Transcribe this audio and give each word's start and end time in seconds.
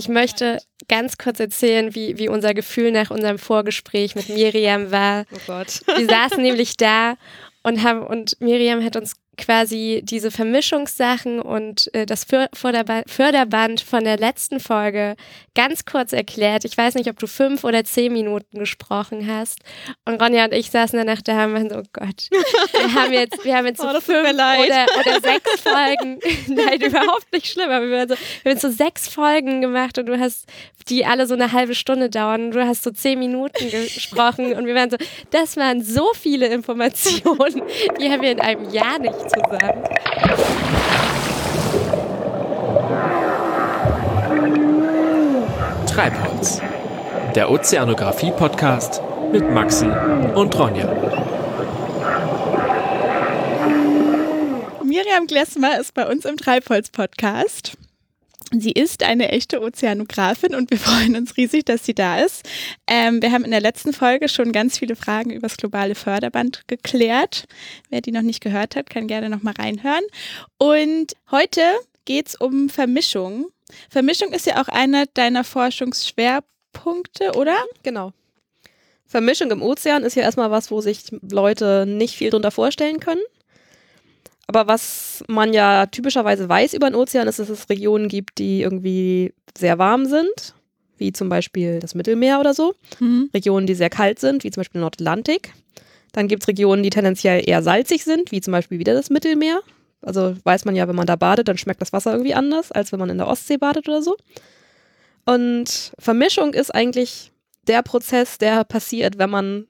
ich 0.00 0.08
möchte 0.08 0.58
ganz 0.88 1.18
kurz 1.18 1.40
erzählen, 1.40 1.94
wie, 1.94 2.16
wie 2.16 2.30
unser 2.30 2.54
Gefühl 2.54 2.90
nach 2.90 3.10
unserem 3.10 3.38
Vorgespräch 3.38 4.14
mit 4.14 4.30
Miriam 4.30 4.90
war. 4.90 5.26
Oh 5.30 5.38
Gott. 5.46 5.82
Wir 5.94 6.06
saßen 6.06 6.42
nämlich 6.42 6.78
da 6.78 7.16
und 7.62 7.84
haben 7.84 8.02
und 8.02 8.40
Miriam 8.40 8.82
hat 8.82 8.96
uns 8.96 9.12
quasi 9.40 10.00
diese 10.02 10.30
Vermischungssachen 10.30 11.40
und 11.40 11.92
äh, 11.94 12.06
das 12.06 12.24
Förderband 12.24 13.80
von 13.80 14.04
der 14.04 14.16
letzten 14.16 14.60
Folge 14.60 15.16
ganz 15.54 15.84
kurz 15.84 16.12
erklärt. 16.12 16.64
Ich 16.64 16.76
weiß 16.76 16.94
nicht, 16.94 17.10
ob 17.10 17.18
du 17.18 17.26
fünf 17.26 17.64
oder 17.64 17.84
zehn 17.84 18.12
Minuten 18.12 18.58
gesprochen 18.58 19.26
hast. 19.26 19.58
Und 20.04 20.22
Ronja 20.22 20.44
und 20.44 20.54
ich 20.54 20.70
saßen 20.70 20.98
danach 20.98 21.20
da 21.22 21.44
und 21.44 21.54
waren 21.54 21.70
so, 21.70 21.76
oh 21.76 21.82
Gott, 21.92 22.28
wir 22.30 22.94
haben 22.94 23.12
jetzt, 23.12 23.44
wir 23.44 23.56
haben 23.56 23.66
jetzt 23.66 23.80
so 23.80 23.90
Oh, 23.90 23.92
das 23.92 24.04
tut 24.04 24.14
fünf 24.14 24.28
oder, 24.28 24.86
oder 25.00 25.20
sechs 25.20 25.60
Folgen. 25.60 26.20
Nein, 26.48 26.80
überhaupt 26.80 27.32
nicht 27.32 27.46
schlimm. 27.46 27.70
Aber 27.70 27.88
wir, 27.88 27.98
waren 27.98 28.08
so, 28.08 28.14
wir 28.42 28.52
haben 28.52 28.58
so 28.58 28.70
sechs 28.70 29.08
Folgen 29.08 29.60
gemacht 29.60 29.98
und 29.98 30.06
du 30.06 30.18
hast, 30.18 30.46
die 30.88 31.04
alle 31.04 31.26
so 31.26 31.34
eine 31.34 31.52
halbe 31.52 31.74
Stunde 31.74 32.10
dauern. 32.10 32.46
Und 32.46 32.50
du 32.52 32.66
hast 32.66 32.82
so 32.82 32.90
zehn 32.90 33.18
Minuten 33.18 33.70
gesprochen 33.70 34.52
und 34.52 34.66
wir 34.66 34.74
waren 34.74 34.90
so, 34.90 34.96
das 35.30 35.56
waren 35.56 35.82
so 35.82 36.12
viele 36.14 36.46
Informationen, 36.48 37.62
die 38.00 38.10
haben 38.10 38.22
wir 38.22 38.32
in 38.32 38.40
einem 38.40 38.70
Jahr 38.70 38.98
nicht 38.98 39.29
zusammen. 39.30 39.84
Treibholz, 45.86 46.60
der 47.34 47.50
Ozeanographie-Podcast 47.50 49.02
mit 49.32 49.48
Maxi 49.50 49.86
und 50.34 50.58
Ronja. 50.58 50.88
Miriam 54.84 55.26
Glessmer 55.26 55.78
ist 55.80 55.94
bei 55.94 56.06
uns 56.06 56.24
im 56.24 56.36
Treibholz-Podcast. 56.36 57.76
Sie 58.52 58.72
ist 58.72 59.04
eine 59.04 59.30
echte 59.30 59.60
Ozeanografin 59.60 60.54
und 60.54 60.70
wir 60.70 60.78
freuen 60.78 61.14
uns 61.14 61.36
riesig, 61.36 61.64
dass 61.66 61.84
sie 61.84 61.94
da 61.94 62.18
ist. 62.18 62.48
Ähm, 62.86 63.22
wir 63.22 63.30
haben 63.30 63.44
in 63.44 63.52
der 63.52 63.60
letzten 63.60 63.92
Folge 63.92 64.28
schon 64.28 64.50
ganz 64.52 64.78
viele 64.78 64.96
Fragen 64.96 65.30
über 65.30 65.46
das 65.46 65.56
globale 65.56 65.94
Förderband 65.94 66.62
geklärt. 66.66 67.44
Wer 67.90 68.00
die 68.00 68.12
noch 68.12 68.22
nicht 68.22 68.40
gehört 68.40 68.74
hat, 68.74 68.90
kann 68.90 69.06
gerne 69.06 69.30
noch 69.30 69.42
mal 69.42 69.54
reinhören. 69.56 70.04
Und 70.58 71.14
heute 71.30 71.62
geht 72.04 72.28
es 72.28 72.34
um 72.34 72.68
Vermischung. 72.68 73.46
Vermischung 73.88 74.32
ist 74.32 74.46
ja 74.46 74.60
auch 74.60 74.68
einer 74.68 75.06
deiner 75.06 75.44
Forschungsschwerpunkte, 75.44 77.32
oder? 77.36 77.56
Genau. 77.84 78.12
Vermischung 79.06 79.50
im 79.50 79.62
Ozean 79.62 80.02
ist 80.02 80.16
ja 80.16 80.22
erstmal 80.22 80.50
was, 80.50 80.70
wo 80.70 80.80
sich 80.80 81.04
Leute 81.22 81.84
nicht 81.86 82.16
viel 82.16 82.30
drunter 82.30 82.50
vorstellen 82.50 83.00
können. 83.00 83.22
Aber 84.50 84.66
was 84.66 85.22
man 85.28 85.52
ja 85.52 85.86
typischerweise 85.86 86.48
weiß 86.48 86.74
über 86.74 86.90
den 86.90 86.96
Ozean, 86.96 87.28
ist, 87.28 87.38
dass 87.38 87.50
es 87.50 87.68
Regionen 87.68 88.08
gibt, 88.08 88.38
die 88.38 88.62
irgendwie 88.62 89.32
sehr 89.56 89.78
warm 89.78 90.06
sind, 90.06 90.56
wie 90.98 91.12
zum 91.12 91.28
Beispiel 91.28 91.78
das 91.78 91.94
Mittelmeer 91.94 92.40
oder 92.40 92.52
so. 92.52 92.74
Mhm. 92.98 93.30
Regionen, 93.32 93.68
die 93.68 93.76
sehr 93.76 93.90
kalt 93.90 94.18
sind, 94.18 94.42
wie 94.42 94.50
zum 94.50 94.62
Beispiel 94.62 94.80
Nordatlantik. 94.80 95.52
Dann 96.10 96.26
gibt 96.26 96.42
es 96.42 96.48
Regionen, 96.48 96.82
die 96.82 96.90
tendenziell 96.90 97.48
eher 97.48 97.62
salzig 97.62 98.02
sind, 98.02 98.32
wie 98.32 98.40
zum 98.40 98.50
Beispiel 98.50 98.80
wieder 98.80 98.92
das 98.92 99.08
Mittelmeer. 99.08 99.60
Also 100.02 100.34
weiß 100.42 100.64
man 100.64 100.74
ja, 100.74 100.88
wenn 100.88 100.96
man 100.96 101.06
da 101.06 101.14
badet, 101.14 101.46
dann 101.46 101.56
schmeckt 101.56 101.80
das 101.80 101.92
Wasser 101.92 102.10
irgendwie 102.10 102.34
anders, 102.34 102.72
als 102.72 102.90
wenn 102.90 102.98
man 102.98 103.10
in 103.10 103.18
der 103.18 103.28
Ostsee 103.28 103.56
badet 103.56 103.88
oder 103.88 104.02
so. 104.02 104.16
Und 105.26 105.92
Vermischung 105.96 106.54
ist 106.54 106.74
eigentlich 106.74 107.30
der 107.68 107.82
Prozess, 107.82 108.36
der 108.38 108.64
passiert, 108.64 109.16
wenn 109.16 109.30
man 109.30 109.68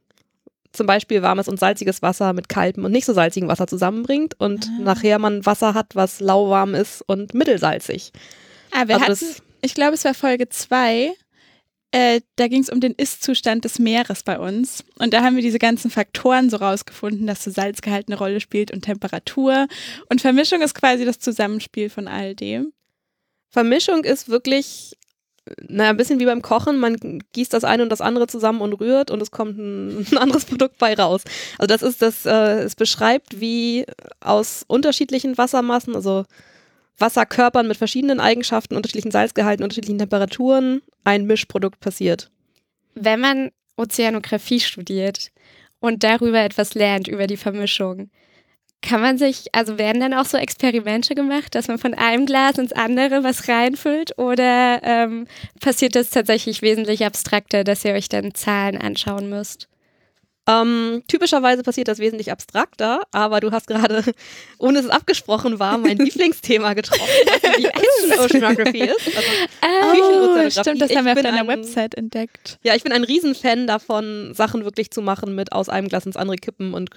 zum 0.73 0.87
Beispiel 0.87 1.23
warmes 1.23 1.49
und 1.49 1.59
salziges 1.59 2.03
Wasser 2.03 2.33
mit 2.33 2.49
kaltem 2.49 2.85
und 2.85 2.93
nicht 2.93 3.05
so 3.07 3.13
salzigem 3.13 3.49
Wasser 3.49 3.67
zusammenbringt 3.67 4.35
und 4.39 4.67
Ah. 4.69 4.83
nachher 4.83 5.19
man 5.19 5.45
Wasser 5.47 5.75
hat, 5.75 5.95
was 5.95 6.21
lauwarm 6.21 6.75
ist 6.75 7.03
und 7.07 7.35
mittelsalzig. 7.35 8.13
Ah, 8.71 8.87
wir 8.87 9.01
Also 9.03 9.27
hatten, 9.27 9.43
ich 9.63 9.75
glaube, 9.75 9.95
es 9.95 10.05
war 10.05 10.15
Folge 10.15 10.49
2. 10.49 11.13
Äh, 11.93 12.21
da 12.37 12.47
ging 12.47 12.63
es 12.63 12.71
um 12.71 12.79
den 12.81 12.93
Ist-Zustand 12.95 13.65
des 13.65 13.81
Meeres 13.81 14.23
bei 14.23 14.39
uns. 14.39 14.85
Und 15.01 15.13
da 15.13 15.23
haben 15.25 15.35
wir 15.35 15.43
diese 15.43 15.59
ganzen 15.59 15.91
Faktoren 15.91 16.49
so 16.49 16.59
rausgefunden, 16.59 17.27
dass 17.27 17.43
so 17.43 17.51
Salzgehalt 17.51 18.07
eine 18.09 18.17
Rolle 18.17 18.39
spielt 18.41 18.71
und 18.71 18.83
Temperatur. 18.83 19.67
Und 20.09 20.21
Vermischung 20.21 20.61
ist 20.63 20.75
quasi 20.77 21.05
das 21.05 21.19
Zusammenspiel 21.19 21.91
von 21.91 22.07
all 22.07 22.37
dem. 22.37 22.73
Vermischung 23.49 24.05
ist 24.05 24.29
wirklich, 24.29 24.97
naja, 25.69 25.91
ein 25.91 25.97
bisschen 25.97 26.21
wie 26.21 26.27
beim 26.27 26.43
Kochen. 26.43 26.79
Man 26.79 27.21
gießt 27.33 27.53
das 27.53 27.65
eine 27.65 27.83
und 27.83 27.91
das 27.91 28.01
andere 28.01 28.27
zusammen 28.27 28.61
und 28.61 28.75
rührt 28.75 29.11
und 29.11 29.21
es 29.21 29.31
kommt 29.31 29.59
ein, 29.59 30.19
anderes 30.19 30.45
Produkt 30.45 30.79
bei 30.79 30.95
raus. 30.95 31.23
Also 31.59 31.67
das 31.67 31.83
ist 31.83 32.03
das, 32.03 32.27
äh, 32.27 32.63
es 32.63 32.77
beschreibt, 32.77 33.41
wie 33.41 33.87
aus 34.21 34.65
unterschiedlichen 34.67 35.39
Wassermassen, 35.39 35.95
also 35.95 36.25
Wasserkörpern 36.99 37.67
mit 37.67 37.77
verschiedenen 37.77 38.21
Eigenschaften, 38.21 38.77
unterschiedlichen 38.77 39.11
Salzgehalten, 39.11 39.65
unterschiedlichen 39.65 39.99
Temperaturen, 39.99 40.83
ein 41.05 41.27
Mischprodukt 41.27 41.81
passiert. 41.81 42.31
Wenn 42.95 43.21
man 43.21 43.51
Ozeanographie 43.77 44.61
studiert 44.61 45.31
und 45.81 46.05
darüber 46.05 46.41
etwas 46.41 46.75
lernt, 46.75 47.09
über 47.09 47.27
die 47.27 47.39
Vermischung, 47.39 48.11
kann 48.83 49.01
man 49.03 49.19
sich, 49.19 49.47
also 49.55 49.77
werden 49.79 50.01
dann 50.01 50.15
auch 50.15 50.25
so 50.25 50.39
Experimente 50.39 51.15
gemacht, 51.15 51.55
dass 51.55 51.69
man 51.69 51.79
von 51.79 51.95
einem 51.95 52.25
Glas 52.27 52.57
ins 52.59 52.73
andere 52.73 53.23
was 53.23 53.47
reinfüllt 53.49 54.17
oder 54.19 54.81
ähm, 54.83 55.27
passiert 55.61 55.95
das 55.95 56.11
tatsächlich 56.11 56.63
wesentlich 56.63 57.05
abstrakter, 57.05 57.63
dass 57.65 57.85
ihr 57.85 57.93
euch 57.93 58.09
dann 58.09 58.35
Zahlen 58.35 58.79
anschauen 58.79 59.29
müsst? 59.29 59.69
Ähm, 60.49 61.03
typischerweise 61.07 61.63
passiert 61.63 61.87
das 61.89 61.99
wesentlich 61.99 62.33
abstrakter, 62.33 63.03
aber 63.13 63.41
du 63.41 63.53
hast 63.53 63.67
gerade, 63.67 64.03
ohne 64.59 64.79
dass 64.79 64.87
es 64.87 64.91
abgesprochen 64.91 65.59
war, 65.59 65.77
mein 65.79 65.97
Lieblingsthema 65.99 66.73
getroffen, 66.73 67.03
was 67.27 67.57
die 67.59 67.69
Oceanography 68.19 68.81
ist. 68.85 69.17
Also 69.17 70.03
Oh, 70.03 70.51
stimmt, 70.51 70.81
das 70.81 70.91
Ich 70.91 70.97
haben 70.97 71.05
wir 71.05 71.13
auf 71.13 71.21
deiner 71.23 71.41
ein- 71.43 71.47
Website 71.49 71.95
entdeckt. 71.95 72.59
Ja, 72.63 72.75
ich 72.75 72.83
bin 72.83 72.93
ein 72.93 73.05
Riesenfan 73.05 73.67
davon, 73.67 74.33
Sachen 74.35 74.65
wirklich 74.65 74.91
zu 74.91 75.03
machen 75.03 75.35
mit 75.35 75.53
aus 75.53 75.69
einem 75.69 75.89
Glas 75.89 76.07
ins 76.07 76.17
andere 76.17 76.37
kippen 76.37 76.73
und 76.75 76.91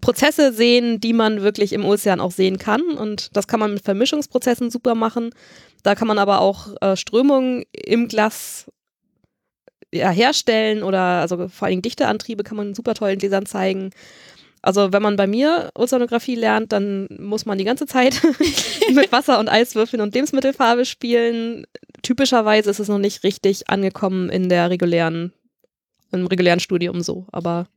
Prozesse 0.00 0.52
sehen, 0.52 1.00
die 1.00 1.12
man 1.12 1.42
wirklich 1.42 1.72
im 1.72 1.84
Ozean 1.84 2.20
auch 2.20 2.32
sehen 2.32 2.58
kann. 2.58 2.82
Und 2.82 3.36
das 3.36 3.46
kann 3.46 3.60
man 3.60 3.74
mit 3.74 3.84
Vermischungsprozessen 3.84 4.70
super 4.70 4.94
machen. 4.94 5.30
Da 5.82 5.94
kann 5.94 6.08
man 6.08 6.18
aber 6.18 6.40
auch 6.40 6.68
äh, 6.80 6.96
Strömungen 6.96 7.64
im 7.72 8.08
Glas 8.08 8.66
ja, 9.92 10.10
herstellen 10.10 10.82
oder 10.82 11.00
also 11.00 11.48
vor 11.48 11.66
allen 11.66 11.82
Dichteantriebe 11.82 12.44
kann 12.44 12.56
man 12.56 12.74
super 12.74 12.94
toll 12.94 13.10
in 13.10 13.18
Gläsern 13.18 13.46
zeigen. 13.46 13.90
Also 14.62 14.92
wenn 14.92 15.02
man 15.02 15.16
bei 15.16 15.26
mir 15.26 15.70
Ozeanographie 15.74 16.34
lernt, 16.34 16.72
dann 16.72 17.08
muss 17.18 17.46
man 17.46 17.56
die 17.56 17.64
ganze 17.64 17.86
Zeit 17.86 18.20
mit 18.94 19.10
Wasser 19.10 19.38
und 19.38 19.48
Eiswürfeln 19.48 20.02
und 20.02 20.14
Lebensmittelfarbe 20.14 20.84
spielen. 20.84 21.66
Typischerweise 22.02 22.70
ist 22.70 22.78
es 22.78 22.88
noch 22.88 22.98
nicht 22.98 23.24
richtig 23.24 23.70
angekommen 23.70 24.28
in 24.28 24.48
der 24.48 24.68
regulären, 24.68 25.32
im 26.12 26.26
regulären 26.26 26.60
Studium 26.60 27.00
so, 27.00 27.26
aber 27.32 27.68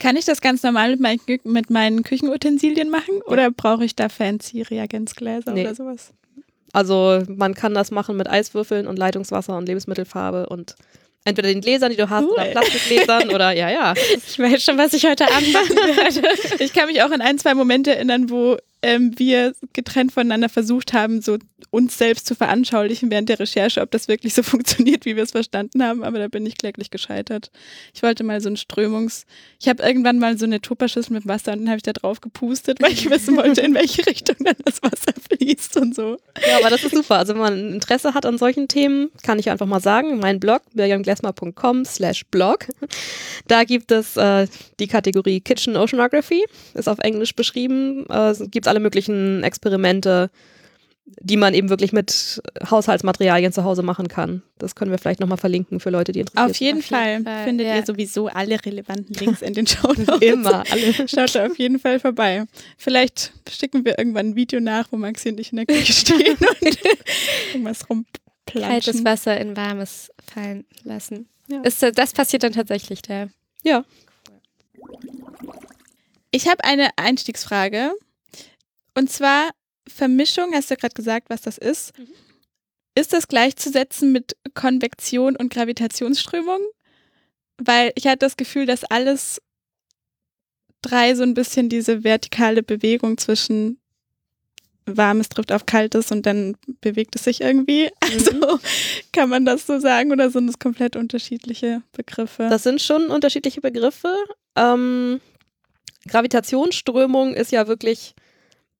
Kann 0.00 0.16
ich 0.16 0.24
das 0.24 0.40
ganz 0.40 0.62
normal 0.64 0.90
mit 0.90 1.00
meinen, 1.00 1.20
Kü- 1.20 1.40
mit 1.44 1.70
meinen 1.70 2.02
Küchenutensilien 2.02 2.90
machen 2.90 3.22
oder 3.26 3.50
brauche 3.52 3.84
ich 3.84 3.94
da 3.94 4.08
fancy 4.08 4.62
Reagenzgläser 4.62 5.52
Nee. 5.52 5.60
oder 5.62 5.74
sowas? 5.76 6.12
also 6.72 7.22
man 7.28 7.54
kann 7.54 7.74
das 7.74 7.90
machen 7.90 8.16
mit 8.16 8.28
Eiswürfeln 8.28 8.86
und 8.86 8.96
Leitungswasser 8.98 9.56
und 9.56 9.66
Lebensmittelfarbe 9.66 10.48
und 10.48 10.76
entweder 11.24 11.48
den 11.48 11.60
Gläsern, 11.60 11.90
die 11.90 11.96
du 11.96 12.08
hast, 12.08 12.22
Cool. 12.24 12.32
oder 12.32 12.44
Plastikgläsern 12.46 13.30
oder 13.30 13.50
ja, 13.52 13.68
ja. 13.70 13.94
Ich 14.26 14.38
weiß 14.38 14.62
schon, 14.62 14.78
was 14.78 14.92
ich 14.94 15.04
heute 15.06 15.26
Abend 15.30 15.52
machen 15.52 15.76
werde. 15.76 16.62
Ich 16.64 16.72
kann 16.72 16.86
mich 16.86 17.02
auch 17.02 17.10
an 17.10 17.20
ein, 17.20 17.38
zwei 17.38 17.54
Momente 17.54 17.94
erinnern, 17.94 18.30
wo 18.30 18.56
ähm, 18.82 19.18
wir 19.18 19.52
getrennt 19.72 20.12
voneinander 20.12 20.48
versucht 20.48 20.92
haben, 20.92 21.20
so 21.20 21.38
uns 21.70 21.98
selbst 21.98 22.26
zu 22.26 22.34
veranschaulichen 22.34 23.10
während 23.10 23.28
der 23.28 23.38
Recherche, 23.38 23.80
ob 23.82 23.90
das 23.90 24.08
wirklich 24.08 24.34
so 24.34 24.42
funktioniert, 24.44 25.04
wie 25.04 25.16
wir 25.16 25.22
es 25.22 25.32
verstanden 25.32 25.82
haben, 25.82 26.02
aber 26.02 26.18
da 26.18 26.28
bin 26.28 26.46
ich 26.46 26.56
kläglich 26.56 26.90
gescheitert. 26.90 27.50
Ich 27.94 28.02
wollte 28.02 28.24
mal 28.24 28.40
so 28.40 28.48
ein 28.48 28.56
Strömungs... 28.56 29.26
Ich 29.60 29.68
habe 29.68 29.82
irgendwann 29.82 30.18
mal 30.18 30.38
so 30.38 30.46
eine 30.46 30.60
Tupperschüssel 30.60 31.12
mit 31.12 31.28
Wasser 31.28 31.52
und 31.52 31.60
dann 31.60 31.68
habe 31.68 31.76
ich 31.76 31.82
da 31.82 31.92
drauf 31.92 32.20
gepustet, 32.20 32.78
weil 32.80 32.92
ich 32.92 33.10
wissen 33.10 33.36
wollte, 33.36 33.60
in 33.60 33.74
welche 33.74 34.06
Richtung 34.06 34.36
dann 34.40 34.56
das 34.64 34.82
Wasser 34.82 35.12
fließt 35.28 35.76
und 35.76 35.94
so. 35.94 36.16
Ja, 36.48 36.58
aber 36.58 36.70
das 36.70 36.82
ist 36.82 36.94
super. 36.94 37.16
Also 37.16 37.34
wenn 37.34 37.40
man 37.40 37.74
Interesse 37.74 38.14
hat 38.14 38.24
an 38.24 38.38
solchen 38.38 38.68
Themen, 38.68 39.10
kann 39.22 39.38
ich 39.38 39.50
einfach 39.50 39.66
mal 39.66 39.80
sagen, 39.80 40.18
mein 40.18 40.40
Blog, 40.40 40.62
miriamglesmer.com 40.72 41.84
slash 41.84 42.24
blog, 42.30 42.66
da 43.46 43.64
gibt 43.64 43.92
es 43.92 44.16
äh, 44.16 44.46
die 44.78 44.86
Kategorie 44.86 45.40
Kitchen 45.40 45.76
Oceanography, 45.76 46.46
ist 46.74 46.88
auf 46.88 46.98
Englisch 47.00 47.34
beschrieben. 47.34 48.06
Äh, 48.08 48.34
gibt 48.50 48.66
alle 48.70 48.80
möglichen 48.80 49.42
Experimente, 49.42 50.30
die 51.20 51.36
man 51.36 51.54
eben 51.54 51.68
wirklich 51.68 51.92
mit 51.92 52.40
Haushaltsmaterialien 52.70 53.52
zu 53.52 53.64
Hause 53.64 53.82
machen 53.82 54.08
kann. 54.08 54.42
Das 54.58 54.74
können 54.74 54.90
wir 54.90 54.98
vielleicht 54.98 55.20
nochmal 55.20 55.38
verlinken 55.38 55.80
für 55.80 55.90
Leute, 55.90 56.12
die 56.12 56.20
interessiert 56.20 56.50
Auf 56.50 56.56
jeden 56.56 56.78
Auf 56.78 56.90
jeden 56.90 57.24
Fall, 57.24 57.34
Fall, 57.34 57.44
findet 57.44 57.66
ja. 57.66 57.76
ihr 57.76 57.84
sowieso 57.84 58.28
alle 58.28 58.64
relevanten 58.64 59.14
Links 59.16 59.42
in 59.42 59.54
den 59.54 59.66
Show 59.66 59.92
sind. 59.94 60.08
Immer, 60.22 60.64
alle. 60.70 61.08
Schaut 61.08 61.34
da 61.34 61.46
auf 61.46 61.58
jeden 61.58 61.78
Fall 61.78 61.98
vorbei. 61.98 62.44
Vielleicht 62.76 63.32
schicken 63.50 63.84
wir 63.84 63.98
irgendwann 63.98 64.30
ein 64.30 64.36
Video 64.36 64.60
nach, 64.60 64.86
wo 64.92 64.96
Maxi 64.96 65.30
und 65.30 65.40
ich 65.40 65.50
in 65.50 65.56
der 65.56 65.66
Küche 65.66 65.92
stehen 65.92 66.36
und 66.38 66.62
irgendwas 67.48 67.80
Kaltes 67.80 67.90
rumplanschen. 67.90 69.04
Wasser 69.04 69.40
in 69.40 69.56
warmes 69.56 70.10
fallen 70.32 70.64
lassen. 70.84 71.28
Ja. 71.48 71.62
Ist, 71.62 71.82
äh, 71.82 71.92
das 71.92 72.12
passiert 72.12 72.44
dann 72.44 72.52
tatsächlich 72.52 73.02
da. 73.02 73.28
Ja. 73.64 73.84
Ich 76.30 76.48
habe 76.48 76.62
eine 76.64 76.90
Einstiegsfrage. 76.96 77.92
Und 78.94 79.10
zwar 79.10 79.50
Vermischung, 79.88 80.52
hast 80.54 80.70
du 80.70 80.76
gerade 80.76 80.94
gesagt, 80.94 81.30
was 81.30 81.42
das 81.42 81.58
ist. 81.58 81.92
ist 82.94 83.12
das 83.12 83.28
gleichzusetzen 83.28 84.12
mit 84.12 84.36
Konvektion 84.54 85.36
und 85.36 85.52
Gravitationsströmung? 85.52 86.60
Weil 87.58 87.92
ich 87.94 88.06
hatte 88.06 88.18
das 88.18 88.36
Gefühl, 88.36 88.66
dass 88.66 88.84
alles 88.84 89.40
drei 90.82 91.14
so 91.14 91.22
ein 91.22 91.34
bisschen 91.34 91.68
diese 91.68 92.04
vertikale 92.04 92.62
Bewegung 92.62 93.18
zwischen 93.18 93.78
warmes 94.86 95.28
trifft 95.28 95.52
auf 95.52 95.66
kaltes 95.66 96.10
und 96.10 96.26
dann 96.26 96.56
bewegt 96.80 97.14
es 97.16 97.24
sich 97.24 97.40
irgendwie. 97.40 97.90
Also 98.00 98.32
mhm. 98.32 98.60
kann 99.12 99.28
man 99.28 99.44
das 99.44 99.66
so 99.66 99.78
sagen 99.78 100.10
oder 100.10 100.30
sind 100.30 100.48
es 100.48 100.58
komplett 100.58 100.96
unterschiedliche 100.96 101.82
Begriffe? 101.92 102.48
Das 102.50 102.64
sind 102.64 102.80
schon 102.80 103.06
unterschiedliche 103.06 103.60
Begriffe. 103.60 104.12
Ähm, 104.56 105.20
Gravitationsströmung 106.08 107.34
ist 107.34 107.52
ja 107.52 107.68
wirklich 107.68 108.14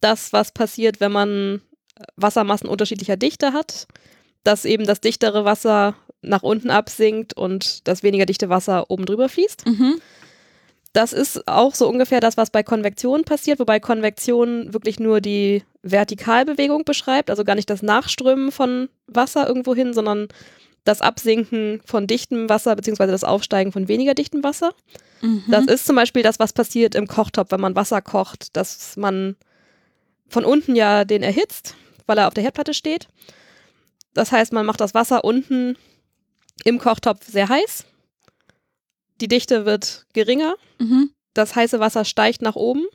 das, 0.00 0.32
was 0.32 0.52
passiert, 0.52 1.00
wenn 1.00 1.12
man 1.12 1.62
Wassermassen 2.16 2.68
unterschiedlicher 2.68 3.16
Dichte 3.16 3.52
hat, 3.52 3.86
dass 4.44 4.64
eben 4.64 4.86
das 4.86 5.00
dichtere 5.00 5.44
Wasser 5.44 5.94
nach 6.22 6.42
unten 6.42 6.70
absinkt 6.70 7.34
und 7.34 7.86
das 7.88 8.02
weniger 8.02 8.26
dichte 8.26 8.48
Wasser 8.48 8.90
oben 8.90 9.06
drüber 9.06 9.28
fließt. 9.28 9.66
Mhm. 9.66 10.00
Das 10.92 11.12
ist 11.12 11.46
auch 11.46 11.74
so 11.74 11.88
ungefähr 11.88 12.20
das, 12.20 12.36
was 12.36 12.50
bei 12.50 12.62
Konvektion 12.62 13.24
passiert, 13.24 13.60
wobei 13.60 13.78
Konvektion 13.78 14.74
wirklich 14.74 14.98
nur 14.98 15.20
die 15.20 15.62
Vertikalbewegung 15.82 16.84
beschreibt, 16.84 17.30
also 17.30 17.44
gar 17.44 17.54
nicht 17.54 17.70
das 17.70 17.82
Nachströmen 17.82 18.50
von 18.50 18.88
Wasser 19.06 19.46
irgendwo 19.46 19.74
hin, 19.74 19.94
sondern 19.94 20.28
das 20.84 21.00
Absinken 21.00 21.80
von 21.84 22.06
dichtem 22.06 22.48
Wasser 22.48 22.74
beziehungsweise 22.74 23.12
das 23.12 23.24
Aufsteigen 23.24 23.70
von 23.70 23.86
weniger 23.86 24.14
dichtem 24.14 24.42
Wasser. 24.42 24.72
Mhm. 25.20 25.44
Das 25.48 25.66
ist 25.66 25.86
zum 25.86 25.94
Beispiel 25.94 26.22
das, 26.22 26.38
was 26.38 26.52
passiert 26.52 26.94
im 26.94 27.06
Kochtopf, 27.06 27.52
wenn 27.52 27.60
man 27.60 27.76
Wasser 27.76 28.00
kocht, 28.02 28.56
dass 28.56 28.96
man 28.96 29.36
von 30.30 30.44
unten 30.44 30.74
ja 30.74 31.04
den 31.04 31.22
erhitzt, 31.22 31.76
weil 32.06 32.18
er 32.18 32.28
auf 32.28 32.34
der 32.34 32.42
Herdplatte 32.42 32.74
steht. 32.74 33.08
Das 34.14 34.32
heißt, 34.32 34.52
man 34.52 34.66
macht 34.66 34.80
das 34.80 34.94
Wasser 34.94 35.24
unten 35.24 35.76
im 36.64 36.78
Kochtopf 36.78 37.26
sehr 37.26 37.48
heiß. 37.48 37.84
Die 39.20 39.28
Dichte 39.28 39.66
wird 39.66 40.06
geringer. 40.12 40.54
Mhm. 40.78 41.10
Das 41.34 41.54
heiße 41.54 41.78
Wasser 41.78 42.04
steigt 42.04 42.42
nach 42.42 42.56
oben 42.56 42.86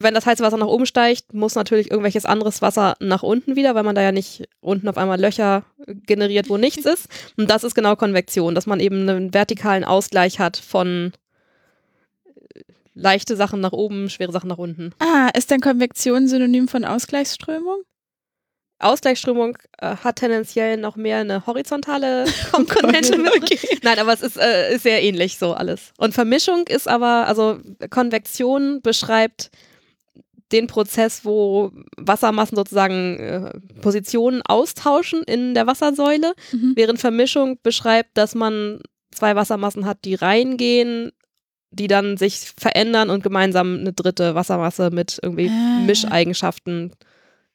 wenn 0.00 0.14
das 0.14 0.26
heiße 0.26 0.42
Wasser 0.42 0.56
nach 0.56 0.68
oben 0.68 0.86
steigt, 0.86 1.34
muss 1.34 1.54
natürlich 1.56 1.90
irgendwelches 1.90 2.24
anderes 2.24 2.62
Wasser 2.62 2.94
nach 3.00 3.22
unten 3.22 3.56
wieder, 3.56 3.74
weil 3.74 3.82
man 3.82 3.96
da 3.96 4.02
ja 4.02 4.12
nicht 4.12 4.48
unten 4.60 4.88
auf 4.88 4.96
einmal 4.96 5.20
Löcher 5.20 5.64
generiert, 5.86 6.48
wo 6.48 6.56
nichts 6.56 6.86
ist. 6.86 7.08
Und 7.36 7.50
das 7.50 7.64
ist 7.64 7.74
genau 7.74 7.96
Konvektion, 7.96 8.54
dass 8.54 8.66
man 8.66 8.80
eben 8.80 9.08
einen 9.08 9.34
vertikalen 9.34 9.84
Ausgleich 9.84 10.38
hat 10.38 10.56
von 10.56 11.12
leichte 12.98 13.36
Sachen 13.36 13.60
nach 13.60 13.72
oben, 13.72 14.10
schwere 14.10 14.32
Sachen 14.32 14.48
nach 14.48 14.58
unten. 14.58 14.92
Ah, 14.98 15.30
ist 15.36 15.50
denn 15.50 15.60
Konvektion 15.60 16.28
synonym 16.28 16.68
von 16.68 16.84
Ausgleichsströmung? 16.84 17.82
Ausgleichsströmung 18.80 19.58
äh, 19.78 19.96
hat 19.96 20.16
tendenziell 20.16 20.76
noch 20.76 20.96
mehr 20.96 21.18
eine 21.18 21.46
horizontale 21.46 22.26
Komponente 22.52 23.18
mit. 23.18 23.34
Okay. 23.34 23.58
Nein, 23.82 23.98
aber 23.98 24.12
es 24.12 24.22
ist, 24.22 24.36
äh, 24.36 24.74
ist 24.74 24.82
sehr 24.82 25.02
ähnlich 25.02 25.38
so 25.38 25.54
alles. 25.54 25.92
Und 25.98 26.14
Vermischung 26.14 26.66
ist 26.68 26.86
aber, 26.86 27.26
also 27.26 27.58
Konvektion 27.90 28.80
beschreibt 28.82 29.50
den 30.52 30.66
Prozess, 30.66 31.24
wo 31.24 31.72
Wassermassen 31.96 32.56
sozusagen 32.56 33.18
äh, 33.18 33.80
Positionen 33.80 34.42
austauschen 34.42 35.22
in 35.24 35.54
der 35.54 35.66
Wassersäule, 35.66 36.34
mhm. 36.52 36.72
während 36.74 37.00
Vermischung 37.00 37.58
beschreibt, 37.62 38.16
dass 38.16 38.34
man 38.34 38.80
zwei 39.10 39.36
Wassermassen 39.36 39.86
hat, 39.86 40.04
die 40.04 40.14
reingehen, 40.14 41.12
die 41.70 41.86
dann 41.86 42.16
sich 42.16 42.52
verändern 42.56 43.10
und 43.10 43.22
gemeinsam 43.22 43.78
eine 43.78 43.92
dritte 43.92 44.34
Wassermasse 44.34 44.90
mit 44.90 45.18
irgendwie 45.22 45.48
ah. 45.48 45.80
Mischeigenschaften 45.84 46.92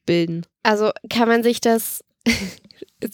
bilden. 0.06 0.46
Also 0.64 0.92
kann 1.10 1.28
man 1.28 1.44
sich 1.44 1.62
das 1.62 2.04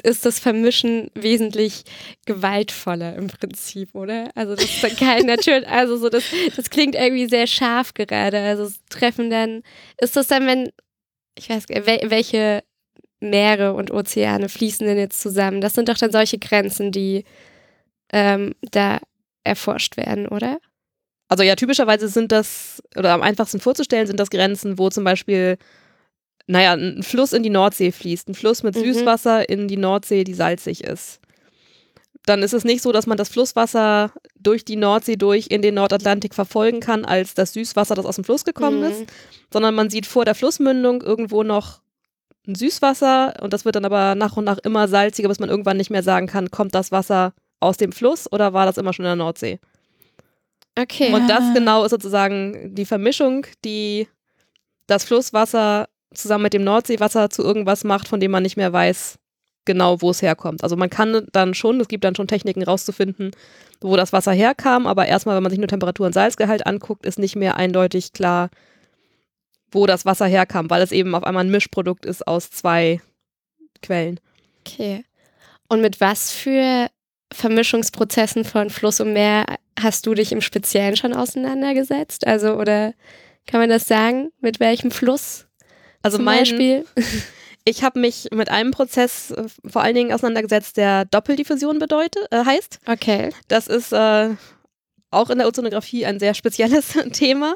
ist 0.03 0.25
das 0.25 0.39
Vermischen 0.39 1.09
wesentlich 1.15 1.83
gewaltvoller 2.25 3.15
im 3.15 3.27
Prinzip, 3.27 3.95
oder? 3.95 4.29
Also 4.35 4.55
das 4.55 4.65
ist 4.65 4.83
dann 4.83 4.95
kein 4.95 5.25
natürlich, 5.25 5.67
also 5.67 5.97
so 5.97 6.09
das, 6.09 6.25
das 6.55 6.69
klingt 6.69 6.95
irgendwie 6.95 7.27
sehr 7.27 7.47
scharf 7.47 7.93
gerade. 7.93 8.39
Also 8.39 8.71
treffen 8.89 9.29
dann, 9.29 9.63
ist 9.99 10.15
das 10.15 10.27
dann, 10.27 10.45
wenn, 10.45 10.71
ich 11.37 11.49
weiß 11.49 11.65
welche 11.69 12.63
Meere 13.19 13.73
und 13.73 13.91
Ozeane 13.91 14.47
fließen 14.47 14.85
denn 14.85 14.97
jetzt 14.97 15.21
zusammen? 15.21 15.61
Das 15.61 15.73
sind 15.73 15.89
doch 15.89 15.97
dann 15.97 16.11
solche 16.11 16.37
Grenzen, 16.37 16.91
die 16.91 17.25
ähm, 18.11 18.53
da 18.61 18.99
erforscht 19.43 19.97
werden, 19.97 20.27
oder? 20.27 20.59
Also 21.29 21.43
ja, 21.43 21.55
typischerweise 21.55 22.09
sind 22.09 22.31
das, 22.31 22.83
oder 22.97 23.13
am 23.13 23.21
einfachsten 23.21 23.59
vorzustellen, 23.59 24.07
sind 24.07 24.19
das 24.19 24.31
Grenzen, 24.31 24.77
wo 24.77 24.89
zum 24.89 25.03
Beispiel 25.03 25.57
naja, 26.49 26.73
ein 26.73 27.03
Fluss 27.03 27.31
in 27.31 27.43
die 27.43 27.51
Nordsee 27.51 27.91
fließt, 27.91 28.27
ein 28.27 28.33
Fluss 28.33 28.63
mit 28.63 28.75
mhm. 28.75 28.79
Süßwasser 28.79 29.47
in 29.47 29.67
die 29.67 29.77
Nordsee, 29.77 30.23
die 30.23 30.33
salzig 30.33 30.83
ist. 30.83 31.19
Dann 32.25 32.41
ist 32.41 32.53
es 32.53 32.63
nicht 32.63 32.81
so, 32.81 32.91
dass 32.91 33.05
man 33.05 33.17
das 33.17 33.29
Flusswasser 33.29 34.11
durch 34.39 34.65
die 34.65 34.75
Nordsee 34.75 35.15
durch 35.15 35.47
in 35.51 35.61
den 35.61 35.75
Nordatlantik 35.75 36.33
verfolgen 36.33 36.79
kann, 36.79 37.05
als 37.05 37.35
das 37.35 37.53
Süßwasser, 37.53 37.93
das 37.93 38.07
aus 38.07 38.15
dem 38.15 38.23
Fluss 38.23 38.45
gekommen 38.45 38.79
mhm. 38.79 38.85
ist, 38.85 39.03
sondern 39.53 39.75
man 39.75 39.91
sieht 39.91 40.07
vor 40.07 40.25
der 40.25 40.33
Flussmündung 40.33 41.03
irgendwo 41.03 41.43
noch 41.43 41.81
ein 42.47 42.55
Süßwasser 42.55 43.35
und 43.43 43.53
das 43.53 43.63
wird 43.63 43.75
dann 43.75 43.85
aber 43.85 44.15
nach 44.15 44.35
und 44.35 44.45
nach 44.45 44.57
immer 44.57 44.87
salziger, 44.87 45.29
bis 45.29 45.39
man 45.39 45.49
irgendwann 45.49 45.77
nicht 45.77 45.91
mehr 45.91 46.03
sagen 46.03 46.25
kann, 46.25 46.49
kommt 46.49 46.73
das 46.73 46.91
Wasser 46.91 47.33
aus 47.59 47.77
dem 47.77 47.91
Fluss 47.91 48.31
oder 48.31 48.53
war 48.53 48.65
das 48.65 48.77
immer 48.77 48.93
schon 48.93 49.05
in 49.05 49.09
der 49.09 49.15
Nordsee? 49.17 49.59
Okay. 50.79 51.13
Und 51.13 51.27
das 51.27 51.53
genau 51.53 51.83
ist 51.83 51.91
sozusagen 51.91 52.73
die 52.73 52.85
Vermischung, 52.85 53.45
die 53.65 54.07
das 54.87 55.03
Flusswasser 55.03 55.89
zusammen 56.13 56.43
mit 56.43 56.53
dem 56.53 56.63
Nordseewasser 56.63 57.29
zu 57.29 57.43
irgendwas 57.43 57.83
macht, 57.83 58.07
von 58.07 58.19
dem 58.19 58.31
man 58.31 58.43
nicht 58.43 58.57
mehr 58.57 58.71
weiß, 58.73 59.19
genau 59.65 60.01
wo 60.01 60.09
es 60.09 60.21
herkommt. 60.21 60.63
Also 60.63 60.75
man 60.75 60.89
kann 60.89 61.27
dann 61.31 61.53
schon, 61.53 61.79
es 61.79 61.87
gibt 61.87 62.03
dann 62.03 62.15
schon 62.15 62.27
Techniken 62.27 62.63
rauszufinden, 62.63 63.31
wo 63.81 63.95
das 63.95 64.13
Wasser 64.13 64.31
herkam, 64.31 64.87
aber 64.87 65.05
erstmal, 65.05 65.35
wenn 65.35 65.43
man 65.43 65.51
sich 65.51 65.59
nur 65.59 65.67
Temperatur 65.67 66.05
und 66.05 66.13
Salzgehalt 66.13 66.65
anguckt, 66.65 67.05
ist 67.05 67.19
nicht 67.19 67.35
mehr 67.35 67.57
eindeutig 67.57 68.13
klar, 68.13 68.49
wo 69.71 69.85
das 69.85 70.05
Wasser 70.05 70.25
herkam, 70.25 70.69
weil 70.69 70.81
es 70.81 70.91
eben 70.91 71.13
auf 71.13 71.23
einmal 71.23 71.43
ein 71.43 71.51
Mischprodukt 71.51 72.05
ist 72.05 72.25
aus 72.27 72.49
zwei 72.49 73.01
Quellen. 73.81 74.19
Okay. 74.61 75.05
Und 75.67 75.81
mit 75.81 76.01
was 76.01 76.31
für 76.31 76.87
Vermischungsprozessen 77.31 78.43
von 78.43 78.69
Fluss 78.69 78.99
und 78.99 79.13
Meer 79.13 79.45
hast 79.81 80.05
du 80.05 80.13
dich 80.13 80.31
im 80.31 80.41
Speziellen 80.41 80.95
schon 80.95 81.13
auseinandergesetzt? 81.13 82.27
Also, 82.27 82.55
oder 82.55 82.93
kann 83.47 83.59
man 83.59 83.69
das 83.69 83.87
sagen? 83.87 84.31
Mit 84.41 84.59
welchem 84.59 84.91
Fluss? 84.91 85.47
Also 86.01 86.17
Zum 86.17 86.25
mein 86.25 86.39
Beispiel. 86.39 86.85
Ich 87.65 87.83
habe 87.83 87.99
mich 87.99 88.29
mit 88.31 88.49
einem 88.49 88.71
Prozess 88.71 89.31
äh, 89.31 89.43
vor 89.67 89.83
allen 89.83 89.93
Dingen 89.93 90.13
auseinandergesetzt, 90.13 90.77
der 90.77 91.05
Doppeldiffusion 91.05 91.77
bedeutet, 91.77 92.25
äh, 92.31 92.43
heißt. 92.43 92.79
Okay. 92.87 93.29
Das 93.47 93.67
ist 93.67 93.91
äh, 93.91 94.29
auch 95.11 95.29
in 95.29 95.37
der 95.37 95.47
Ozonographie 95.47 96.05
ein 96.05 96.19
sehr 96.19 96.33
spezielles 96.33 96.97
Thema. 97.11 97.55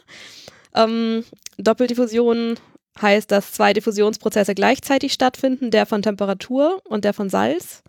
Ähm, 0.76 1.24
Doppeldiffusion 1.58 2.60
heißt, 3.02 3.32
dass 3.32 3.54
zwei 3.54 3.74
Diffusionsprozesse 3.74 4.54
gleichzeitig 4.54 5.14
stattfinden, 5.14 5.72
der 5.72 5.86
von 5.86 6.02
Temperatur 6.02 6.82
und 6.84 7.06
der 7.06 7.14
von 7.14 7.30
Salz. 7.30 7.82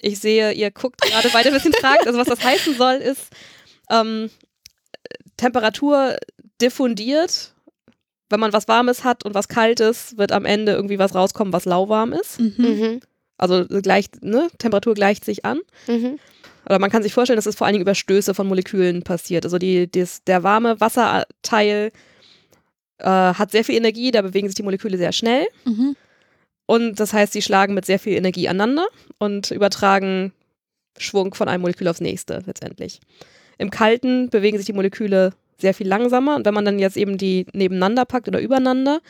Ich 0.00 0.20
sehe, 0.20 0.52
ihr 0.52 0.70
guckt 0.70 1.00
gerade 1.00 1.28
beide 1.32 1.48
ein 1.48 1.54
bisschen 1.54 1.72
fragt. 1.80 2.06
Also 2.06 2.18
was 2.18 2.28
das 2.28 2.44
heißen 2.44 2.76
soll, 2.76 2.96
ist 2.96 3.30
ähm, 3.90 4.30
Temperatur 5.36 6.16
diffundiert 6.60 7.54
wenn 8.30 8.40
man 8.40 8.52
was 8.52 8.68
Warmes 8.68 9.04
hat 9.04 9.24
und 9.24 9.34
was 9.34 9.48
Kaltes, 9.48 10.16
wird 10.16 10.32
am 10.32 10.44
Ende 10.44 10.72
irgendwie 10.72 10.98
was 10.98 11.14
rauskommen, 11.14 11.52
was 11.52 11.64
lauwarm 11.64 12.12
ist. 12.12 12.40
Mhm. 12.40 12.54
mhm. 12.58 13.00
Also 13.40 13.66
gleich, 13.66 14.06
ne, 14.20 14.48
Temperatur 14.58 14.94
gleicht 14.94 15.24
sich 15.24 15.44
an. 15.44 15.60
Mhm. 15.86 16.18
Oder 16.66 16.80
man 16.80 16.90
kann 16.90 17.04
sich 17.04 17.14
vorstellen, 17.14 17.36
dass 17.36 17.46
es 17.46 17.54
vor 17.54 17.68
allen 17.68 17.74
Dingen 17.74 17.84
über 17.84 17.94
Stöße 17.94 18.34
von 18.34 18.48
Molekülen 18.48 19.04
passiert. 19.04 19.44
Also 19.44 19.58
die, 19.58 19.88
des, 19.88 20.24
der 20.24 20.42
warme 20.42 20.80
Wasserteil 20.80 21.92
äh, 22.98 23.04
hat 23.04 23.52
sehr 23.52 23.62
viel 23.62 23.76
Energie, 23.76 24.10
da 24.10 24.22
bewegen 24.22 24.48
sich 24.48 24.56
die 24.56 24.64
Moleküle 24.64 24.98
sehr 24.98 25.12
schnell. 25.12 25.46
Mhm. 25.64 25.94
Und 26.66 26.98
das 26.98 27.12
heißt, 27.12 27.32
sie 27.32 27.40
schlagen 27.40 27.74
mit 27.74 27.84
sehr 27.84 28.00
viel 28.00 28.14
Energie 28.14 28.48
aneinander 28.48 28.88
und 29.18 29.52
übertragen 29.52 30.32
Schwung 30.98 31.34
von 31.34 31.48
einem 31.48 31.62
Molekül 31.62 31.88
aufs 31.88 32.00
nächste 32.00 32.42
letztendlich. 32.46 33.00
Im 33.58 33.70
Kalten 33.70 34.30
bewegen 34.30 34.56
sich 34.56 34.66
die 34.66 34.72
Moleküle 34.72 35.32
sehr 35.60 35.74
viel 35.74 35.88
langsamer. 35.88 36.36
Und 36.36 36.46
wenn 36.46 36.54
man 36.54 36.64
dann 36.64 36.78
jetzt 36.78 36.96
eben 36.96 37.18
die 37.18 37.46
nebeneinander 37.52 38.04
packt 38.04 38.28
oder 38.28 38.40
übereinander, 38.40 39.00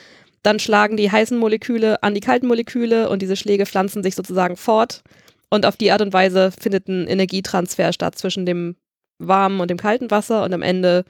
dann 0.42 0.58
schlagen 0.58 0.96
die 0.96 1.10
heißen 1.10 1.36
Moleküle 1.38 2.02
an 2.02 2.14
die 2.14 2.20
kalten 2.20 2.46
Moleküle 2.46 3.08
und 3.08 3.22
diese 3.22 3.36
Schläge 3.36 3.66
pflanzen 3.66 4.02
sich 4.02 4.14
sozusagen 4.14 4.56
fort. 4.56 5.02
Und 5.50 5.66
auf 5.66 5.76
die 5.76 5.92
Art 5.92 6.02
und 6.02 6.12
Weise 6.12 6.50
findet 6.52 6.88
ein 6.88 7.06
Energietransfer 7.06 7.92
statt 7.92 8.18
zwischen 8.18 8.46
dem 8.46 8.76
warmen 9.18 9.60
und 9.60 9.70
dem 9.70 9.78
kalten 9.78 10.10
Wasser 10.10 10.44
und 10.44 10.52
am 10.52 10.62
Ende 10.62 11.04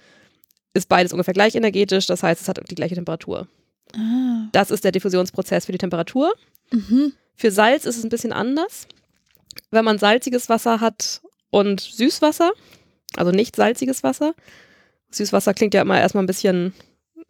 ist 0.74 0.88
beides 0.88 1.12
ungefähr 1.12 1.34
gleich 1.34 1.54
energetisch, 1.54 2.06
das 2.06 2.22
heißt, 2.22 2.40
es 2.40 2.48
hat 2.48 2.60
die 2.70 2.74
gleiche 2.74 2.94
Temperatur. 2.94 3.48
Ah. 3.94 4.48
Das 4.52 4.70
ist 4.70 4.84
der 4.84 4.92
Diffusionsprozess 4.92 5.66
für 5.66 5.72
die 5.72 5.78
Temperatur. 5.78 6.32
Mhm. 6.70 7.12
Für 7.34 7.50
Salz 7.50 7.84
ist 7.84 7.96
es 7.96 8.04
ein 8.04 8.10
bisschen 8.10 8.32
anders. 8.32 8.86
Wenn 9.70 9.84
man 9.84 9.98
salziges 9.98 10.48
Wasser 10.48 10.80
hat 10.80 11.20
und 11.50 11.80
Süßwasser, 11.80 12.52
also 13.16 13.30
nicht 13.30 13.56
salziges 13.56 14.02
Wasser, 14.02 14.34
Süßwasser 15.10 15.54
klingt 15.54 15.74
ja 15.74 15.82
immer 15.82 15.98
erstmal 15.98 16.24
ein 16.24 16.28
bisschen 16.28 16.74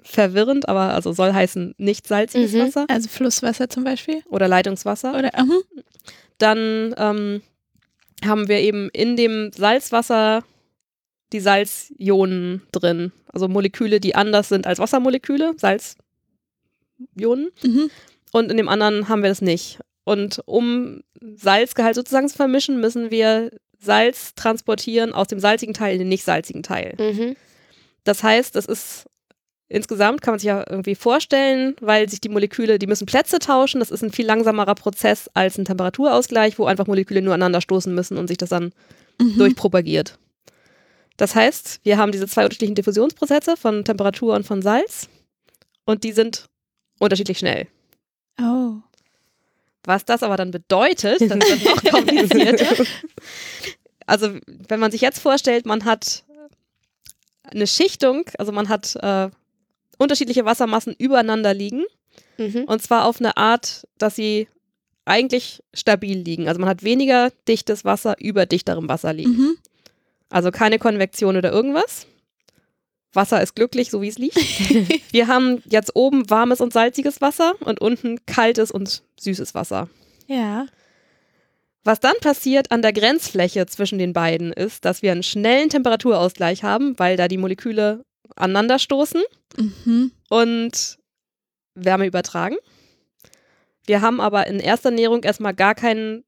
verwirrend, 0.02 0.68
aber 0.68 0.94
also 0.94 1.12
soll 1.12 1.32
heißen 1.32 1.74
nicht 1.78 2.06
salziges 2.06 2.52
Mhm. 2.52 2.60
Wasser 2.60 2.86
Also 2.88 3.08
Flusswasser 3.08 3.68
zum 3.68 3.84
Beispiel. 3.84 4.22
oder 4.28 4.48
Leitungswasser. 4.48 5.16
Oder 5.16 5.30
mhm. 5.36 5.62
Dann 6.38 6.94
ähm, 6.96 7.42
haben 8.24 8.48
wir 8.48 8.58
eben 8.60 8.88
in 8.90 9.16
dem 9.16 9.50
Salzwasser 9.52 10.44
die 11.32 11.40
Salzionen 11.40 12.62
drin. 12.72 13.12
Also 13.32 13.48
Moleküle, 13.48 14.00
die 14.00 14.14
anders 14.14 14.48
sind 14.48 14.66
als 14.66 14.78
Wassermoleküle, 14.78 15.54
Salzionen. 15.56 15.98
Mhm. 17.62 17.90
Und 18.32 18.50
in 18.50 18.56
dem 18.56 18.68
anderen 18.68 19.08
haben 19.08 19.22
wir 19.22 19.28
das 19.28 19.42
nicht. 19.42 19.78
Und 20.08 20.40
um 20.46 21.02
Salzgehalt 21.20 21.94
sozusagen 21.94 22.28
zu 22.28 22.36
vermischen, 22.36 22.80
müssen 22.80 23.10
wir 23.10 23.50
Salz 23.78 24.34
transportieren 24.34 25.12
aus 25.12 25.28
dem 25.28 25.38
salzigen 25.38 25.74
Teil 25.74 25.92
in 25.92 25.98
den 26.00 26.08
nicht 26.08 26.24
salzigen 26.24 26.62
Teil. 26.62 26.94
Mhm. 26.98 27.36
Das 28.04 28.22
heißt, 28.22 28.56
das 28.56 28.64
ist 28.64 29.06
insgesamt, 29.68 30.22
kann 30.22 30.32
man 30.32 30.38
sich 30.38 30.46
ja 30.48 30.64
irgendwie 30.68 30.94
vorstellen, 30.94 31.76
weil 31.80 32.08
sich 32.08 32.20
die 32.20 32.30
Moleküle, 32.30 32.78
die 32.78 32.86
müssen 32.86 33.06
Plätze 33.06 33.38
tauschen. 33.38 33.80
Das 33.80 33.90
ist 33.90 34.02
ein 34.02 34.10
viel 34.12 34.26
langsamerer 34.26 34.74
Prozess 34.74 35.30
als 35.34 35.58
ein 35.58 35.66
Temperaturausgleich, 35.66 36.58
wo 36.58 36.64
einfach 36.64 36.86
Moleküle 36.86 37.20
nur 37.20 37.34
aneinander 37.34 37.60
stoßen 37.60 37.94
müssen 37.94 38.16
und 38.16 38.28
sich 38.28 38.38
das 38.38 38.48
dann 38.48 38.72
Mhm. 39.20 39.36
durchpropagiert. 39.36 40.18
Das 41.16 41.34
heißt, 41.34 41.80
wir 41.82 41.98
haben 41.98 42.12
diese 42.12 42.28
zwei 42.28 42.44
unterschiedlichen 42.44 42.76
Diffusionsprozesse 42.76 43.56
von 43.56 43.84
Temperatur 43.84 44.34
und 44.34 44.46
von 44.46 44.62
Salz 44.62 45.08
und 45.84 46.04
die 46.04 46.12
sind 46.12 46.46
unterschiedlich 47.00 47.38
schnell. 47.38 47.66
Oh. 48.40 48.76
Was 49.84 50.04
das 50.04 50.22
aber 50.22 50.36
dann 50.36 50.50
bedeutet, 50.50 51.20
das 51.20 51.30
wird 51.30 51.64
noch 51.64 51.84
komplizierter. 51.92 52.84
Also, 54.06 54.36
wenn 54.46 54.80
man 54.80 54.90
sich 54.90 55.00
jetzt 55.00 55.18
vorstellt, 55.20 55.66
man 55.66 55.84
hat 55.84 56.24
eine 57.44 57.66
Schichtung, 57.66 58.24
also 58.38 58.52
man 58.52 58.68
hat 58.68 58.96
äh, 58.96 59.30
unterschiedliche 59.98 60.44
Wassermassen 60.44 60.94
übereinander 60.98 61.54
liegen 61.54 61.84
Mhm. 62.36 62.64
und 62.66 62.80
zwar 62.82 63.04
auf 63.04 63.18
eine 63.20 63.36
Art, 63.36 63.86
dass 63.98 64.14
sie 64.14 64.46
eigentlich 65.04 65.60
stabil 65.74 66.16
liegen. 66.18 66.46
Also 66.46 66.60
man 66.60 66.68
hat 66.68 66.84
weniger 66.84 67.30
dichtes 67.48 67.84
Wasser 67.84 68.14
über 68.20 68.46
dichterem 68.46 68.88
Wasser 68.88 69.12
liegen. 69.12 69.30
Mhm. 69.32 69.58
Also 70.30 70.52
keine 70.52 70.78
Konvektion 70.78 71.36
oder 71.36 71.50
irgendwas. 71.50 72.06
Wasser 73.14 73.42
ist 73.42 73.54
glücklich, 73.54 73.90
so 73.90 74.02
wie 74.02 74.08
es 74.08 74.18
liegt. 74.18 74.36
Wir 75.12 75.26
haben 75.28 75.62
jetzt 75.66 75.96
oben 75.96 76.28
warmes 76.30 76.60
und 76.60 76.72
salziges 76.72 77.20
Wasser 77.20 77.54
und 77.60 77.80
unten 77.80 78.24
kaltes 78.26 78.70
und 78.70 79.02
süßes 79.18 79.54
Wasser. 79.54 79.88
Ja. 80.26 80.66
Was 81.84 82.00
dann 82.00 82.14
passiert 82.20 82.70
an 82.70 82.82
der 82.82 82.92
Grenzfläche 82.92 83.64
zwischen 83.66 83.98
den 83.98 84.12
beiden 84.12 84.52
ist, 84.52 84.84
dass 84.84 85.00
wir 85.00 85.12
einen 85.12 85.22
schnellen 85.22 85.70
Temperaturausgleich 85.70 86.62
haben, 86.62 86.98
weil 86.98 87.16
da 87.16 87.28
die 87.28 87.38
Moleküle 87.38 88.04
aneinander 88.36 88.78
stoßen 88.78 89.22
Mhm. 89.56 90.12
und 90.28 90.98
Wärme 91.74 92.06
übertragen. 92.06 92.56
Wir 93.86 94.02
haben 94.02 94.20
aber 94.20 94.46
in 94.48 94.60
erster 94.60 94.90
Näherung 94.90 95.22
erstmal 95.22 95.54
gar 95.54 95.74
keinen 95.74 96.24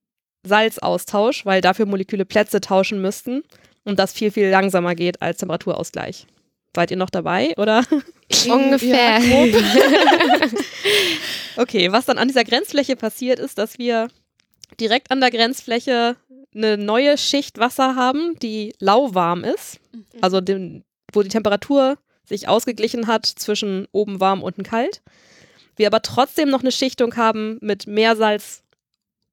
Salzaustausch, 0.47 1.45
weil 1.45 1.61
dafür 1.61 1.85
Moleküle 1.85 2.25
Plätze 2.25 2.63
tauschen 2.63 3.03
müssten 3.03 3.43
und 3.85 3.99
das 3.99 4.13
viel, 4.15 4.31
viel 4.31 4.49
langsamer 4.49 4.95
geht 4.95 5.21
als 5.21 5.39
Temperaturausgleich. 5.39 6.27
Seid 6.75 6.91
ihr 6.91 6.97
noch 6.97 7.11
dabei 7.11 7.53
oder? 7.57 7.85
Ungefähr. 8.49 9.21
Okay, 11.57 11.91
was 11.93 12.07
dann 12.07 12.19
an 12.19 12.29
dieser 12.29 12.45
Grenzfläche 12.45 12.97
passiert, 12.97 13.39
ist, 13.39 13.59
dass 13.59 13.79
wir 13.79 14.09
direkt 14.79 15.11
an 15.11 15.21
der 15.21 15.31
Grenzfläche 15.31 16.17
eine 16.55 16.77
neue 16.79 17.19
Schicht 17.19 17.59
Wasser 17.59 17.97
haben, 17.97 18.39
die 18.41 18.75
lauwarm 18.79 19.45
ist. 19.45 19.79
Also 20.21 20.41
den, 20.41 20.85
wo 21.12 21.23
die 21.23 21.29
Temperatur 21.29 21.99
sich 22.25 22.49
ausgeglichen 22.49 23.07
hat 23.09 23.27
zwischen 23.27 23.87
oben 23.93 24.21
warm, 24.21 24.43
unten 24.43 24.62
kalt. 24.62 25.03
Wir 25.77 25.87
aber 25.89 26.03
trotzdem 26.03 26.49
noch 26.50 26.61
eine 26.61 26.73
Schichtung 26.73 27.17
haben 27.17 27.59
mit 27.61 27.87
mehr 27.87 28.17
Salz 28.17 28.62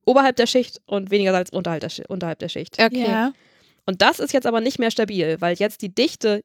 oberhalb 0.05 0.35
der 0.37 0.47
Schicht 0.47 0.81
und 0.85 1.11
weniger 1.11 1.31
Salz 1.31 1.49
unterhalb 1.49 1.81
der, 1.81 1.89
Schi- 1.91 2.07
unterhalb 2.07 2.39
der 2.39 2.49
Schicht. 2.49 2.81
Okay. 2.81 3.05
Ja. 3.07 3.33
Und 3.85 4.01
das 4.01 4.19
ist 4.19 4.33
jetzt 4.33 4.47
aber 4.47 4.59
nicht 4.61 4.79
mehr 4.79 4.91
stabil, 4.91 5.37
weil 5.39 5.55
jetzt 5.55 5.81
die 5.81 5.93
Dichte 5.93 6.41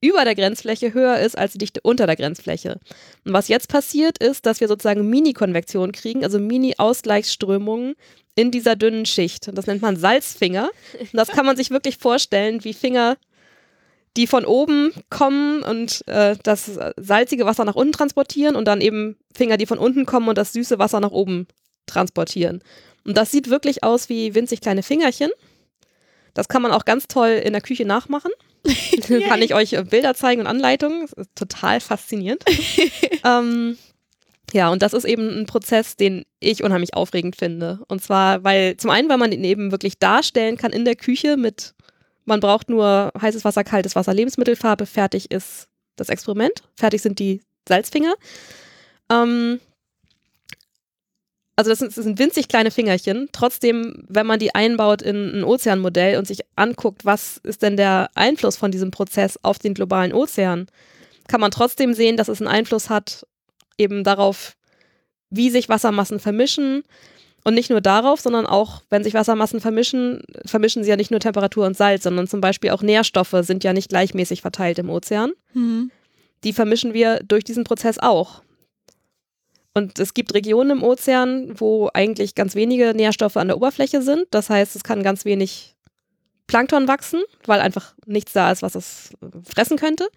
über 0.00 0.24
der 0.24 0.34
Grenzfläche 0.34 0.92
höher 0.92 1.18
ist 1.18 1.36
als 1.38 1.52
die 1.52 1.58
Dichte 1.58 1.80
unter 1.82 2.06
der 2.06 2.16
Grenzfläche. 2.16 2.78
Und 3.24 3.32
was 3.32 3.48
jetzt 3.48 3.68
passiert 3.68 4.18
ist, 4.18 4.46
dass 4.46 4.60
wir 4.60 4.68
sozusagen 4.68 5.08
Mini-Konvektion 5.08 5.92
kriegen, 5.92 6.24
also 6.24 6.38
Mini-Ausgleichsströmungen 6.38 7.94
in 8.34 8.50
dieser 8.50 8.76
dünnen 8.76 9.06
Schicht. 9.06 9.50
Das 9.52 9.66
nennt 9.66 9.82
man 9.82 9.96
Salzfinger. 9.96 10.68
Und 11.00 11.14
das 11.14 11.28
kann 11.28 11.46
man 11.46 11.56
sich 11.56 11.70
wirklich 11.70 11.96
vorstellen, 11.96 12.62
wie 12.64 12.74
Finger, 12.74 13.16
die 14.16 14.26
von 14.26 14.44
oben 14.44 14.92
kommen 15.10 15.62
und 15.62 16.06
äh, 16.06 16.36
das 16.42 16.78
salzige 16.96 17.46
Wasser 17.46 17.64
nach 17.64 17.74
unten 17.74 17.92
transportieren 17.92 18.56
und 18.56 18.66
dann 18.66 18.80
eben 18.80 19.16
Finger, 19.34 19.56
die 19.56 19.66
von 19.66 19.78
unten 19.78 20.06
kommen 20.06 20.28
und 20.28 20.38
das 20.38 20.52
süße 20.52 20.78
Wasser 20.78 21.00
nach 21.00 21.10
oben 21.10 21.46
transportieren. 21.86 22.62
Und 23.04 23.16
das 23.16 23.30
sieht 23.30 23.50
wirklich 23.50 23.84
aus 23.84 24.08
wie 24.08 24.34
winzig 24.34 24.60
kleine 24.60 24.82
Fingerchen. 24.82 25.30
Das 26.34 26.48
kann 26.48 26.60
man 26.60 26.72
auch 26.72 26.84
ganz 26.84 27.08
toll 27.08 27.40
in 27.42 27.52
der 27.52 27.62
Küche 27.62 27.86
nachmachen. 27.86 28.30
kann 29.28 29.42
ich 29.42 29.54
euch 29.54 29.72
äh, 29.72 29.84
Bilder 29.84 30.14
zeigen 30.14 30.40
und 30.40 30.46
Anleitungen. 30.46 31.02
Das 31.02 31.12
ist 31.12 31.30
total 31.34 31.80
faszinierend. 31.80 32.42
ähm, 33.24 33.78
ja, 34.52 34.70
und 34.70 34.82
das 34.82 34.92
ist 34.92 35.04
eben 35.04 35.28
ein 35.28 35.46
Prozess, 35.46 35.96
den 35.96 36.24
ich 36.40 36.62
unheimlich 36.62 36.94
aufregend 36.94 37.36
finde. 37.36 37.80
Und 37.88 38.02
zwar, 38.02 38.44
weil 38.44 38.76
zum 38.76 38.90
einen, 38.90 39.08
weil 39.08 39.18
man 39.18 39.30
den 39.30 39.44
eben 39.44 39.70
wirklich 39.70 39.98
darstellen 39.98 40.56
kann 40.56 40.72
in 40.72 40.84
der 40.84 40.96
Küche 40.96 41.36
mit, 41.36 41.74
man 42.24 42.40
braucht 42.40 42.68
nur 42.68 43.12
heißes 43.20 43.44
Wasser, 43.44 43.64
kaltes 43.64 43.96
Wasser, 43.96 44.14
Lebensmittelfarbe, 44.14 44.86
fertig 44.86 45.30
ist 45.30 45.68
das 45.96 46.08
Experiment, 46.08 46.62
fertig 46.74 47.02
sind 47.02 47.18
die 47.18 47.42
Salzfinger. 47.68 48.14
Ähm, 49.10 49.60
also 51.56 51.70
das 51.70 51.78
sind, 51.78 51.96
das 51.96 52.04
sind 52.04 52.18
winzig 52.18 52.48
kleine 52.48 52.70
Fingerchen. 52.70 53.30
Trotzdem, 53.32 54.04
wenn 54.08 54.26
man 54.26 54.38
die 54.38 54.54
einbaut 54.54 55.00
in 55.00 55.38
ein 55.38 55.44
Ozeanmodell 55.44 56.18
und 56.18 56.26
sich 56.26 56.40
anguckt, 56.54 57.06
was 57.06 57.38
ist 57.38 57.62
denn 57.62 57.78
der 57.78 58.10
Einfluss 58.14 58.56
von 58.56 58.70
diesem 58.70 58.90
Prozess 58.90 59.38
auf 59.42 59.58
den 59.58 59.72
globalen 59.72 60.12
Ozean, 60.12 60.66
kann 61.28 61.40
man 61.40 61.50
trotzdem 61.50 61.94
sehen, 61.94 62.18
dass 62.18 62.28
es 62.28 62.40
einen 62.40 62.48
Einfluss 62.48 62.90
hat 62.90 63.26
eben 63.78 64.04
darauf, 64.04 64.56
wie 65.30 65.50
sich 65.50 65.68
Wassermassen 65.68 66.20
vermischen. 66.20 66.82
Und 67.42 67.54
nicht 67.54 67.70
nur 67.70 67.80
darauf, 67.80 68.20
sondern 68.20 68.44
auch, 68.44 68.82
wenn 68.90 69.04
sich 69.04 69.14
Wassermassen 69.14 69.60
vermischen, 69.60 70.22
vermischen 70.44 70.82
sie 70.82 70.90
ja 70.90 70.96
nicht 70.96 71.12
nur 71.12 71.20
Temperatur 71.20 71.64
und 71.64 71.76
Salz, 71.76 72.02
sondern 72.02 72.26
zum 72.26 72.40
Beispiel 72.40 72.70
auch 72.70 72.82
Nährstoffe 72.82 73.36
sind 73.42 73.62
ja 73.62 73.72
nicht 73.72 73.88
gleichmäßig 73.88 74.42
verteilt 74.42 74.80
im 74.80 74.90
Ozean. 74.90 75.30
Mhm. 75.54 75.92
Die 76.42 76.52
vermischen 76.52 76.92
wir 76.92 77.20
durch 77.20 77.44
diesen 77.44 77.62
Prozess 77.62 78.00
auch. 78.00 78.42
Und 79.76 79.98
es 79.98 80.14
gibt 80.14 80.32
Regionen 80.32 80.78
im 80.78 80.82
Ozean, 80.82 81.60
wo 81.60 81.90
eigentlich 81.92 82.34
ganz 82.34 82.54
wenige 82.54 82.94
Nährstoffe 82.94 83.36
an 83.36 83.48
der 83.48 83.58
Oberfläche 83.58 84.00
sind. 84.00 84.24
Das 84.30 84.48
heißt, 84.48 84.74
es 84.74 84.84
kann 84.84 85.02
ganz 85.02 85.26
wenig 85.26 85.76
Plankton 86.46 86.88
wachsen, 86.88 87.22
weil 87.44 87.60
einfach 87.60 87.94
nichts 88.06 88.32
da 88.32 88.50
ist, 88.50 88.62
was 88.62 88.74
es 88.74 89.10
fressen 89.44 89.76
könnte. 89.76 90.08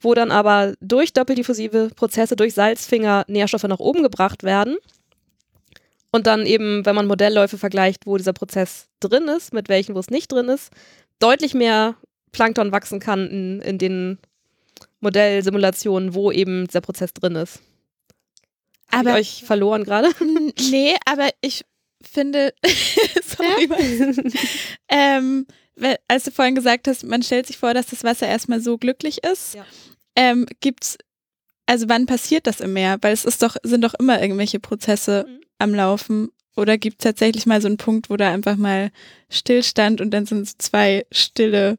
Wo 0.00 0.14
dann 0.14 0.30
aber 0.30 0.72
durch 0.80 1.12
doppeldiffusive 1.12 1.90
Prozesse, 1.96 2.34
durch 2.34 2.54
Salzfinger 2.54 3.26
Nährstoffe 3.28 3.64
nach 3.64 3.78
oben 3.78 4.02
gebracht 4.02 4.42
werden. 4.42 4.78
Und 6.10 6.26
dann 6.26 6.46
eben, 6.46 6.86
wenn 6.86 6.94
man 6.94 7.06
Modellläufe 7.06 7.58
vergleicht, 7.58 8.06
wo 8.06 8.16
dieser 8.16 8.32
Prozess 8.32 8.88
drin 9.00 9.28
ist, 9.28 9.52
mit 9.52 9.68
welchen, 9.68 9.96
wo 9.96 9.98
es 9.98 10.08
nicht 10.08 10.32
drin 10.32 10.48
ist, 10.48 10.72
deutlich 11.18 11.52
mehr 11.52 11.96
Plankton 12.32 12.72
wachsen 12.72 13.00
kann 13.00 13.28
in, 13.28 13.60
in 13.60 13.76
den 13.76 14.18
Modellsimulationen, 15.00 16.14
wo 16.14 16.32
eben 16.32 16.66
dieser 16.66 16.80
Prozess 16.80 17.12
drin 17.12 17.36
ist. 17.36 17.60
Hab 18.90 19.00
Aber 19.00 19.20
ich 19.20 19.40
euch 19.40 19.44
verloren 19.44 19.84
gerade? 19.84 20.10
Nee, 20.70 20.96
aber 21.06 21.28
ich 21.40 21.64
finde, 22.02 22.54
sorry, 23.24 23.68
ähm, 24.88 25.46
als 26.08 26.24
du 26.24 26.30
vorhin 26.30 26.54
gesagt 26.54 26.88
hast, 26.88 27.04
man 27.04 27.22
stellt 27.22 27.46
sich 27.46 27.58
vor, 27.58 27.74
dass 27.74 27.86
das 27.86 28.04
Wasser 28.04 28.26
erstmal 28.26 28.60
so 28.60 28.78
glücklich 28.78 29.24
ist, 29.24 29.54
Ja. 29.54 29.64
ähm, 30.16 30.46
gibt's, 30.60 30.96
also 31.66 31.88
wann 31.88 32.06
passiert 32.06 32.46
das 32.46 32.60
im 32.60 32.72
Meer? 32.72 32.98
Weil 33.02 33.12
es 33.12 33.24
ist 33.24 33.42
doch, 33.42 33.56
sind 33.62 33.82
doch 33.84 33.94
immer 33.94 34.20
irgendwelche 34.22 34.60
Prozesse 34.60 35.26
Mhm. 35.28 35.40
am 35.58 35.74
Laufen. 35.74 36.28
Oder 36.56 36.76
gibt 36.78 37.00
es 37.00 37.04
tatsächlich 37.04 37.46
mal 37.46 37.60
so 37.60 37.68
einen 37.68 37.76
Punkt, 37.76 38.10
wo 38.10 38.16
da 38.16 38.32
einfach 38.32 38.56
mal 38.56 38.90
Stillstand 39.30 40.00
und 40.00 40.10
dann 40.10 40.26
sind 40.26 40.42
es 40.42 40.58
zwei 40.58 41.06
stille 41.12 41.76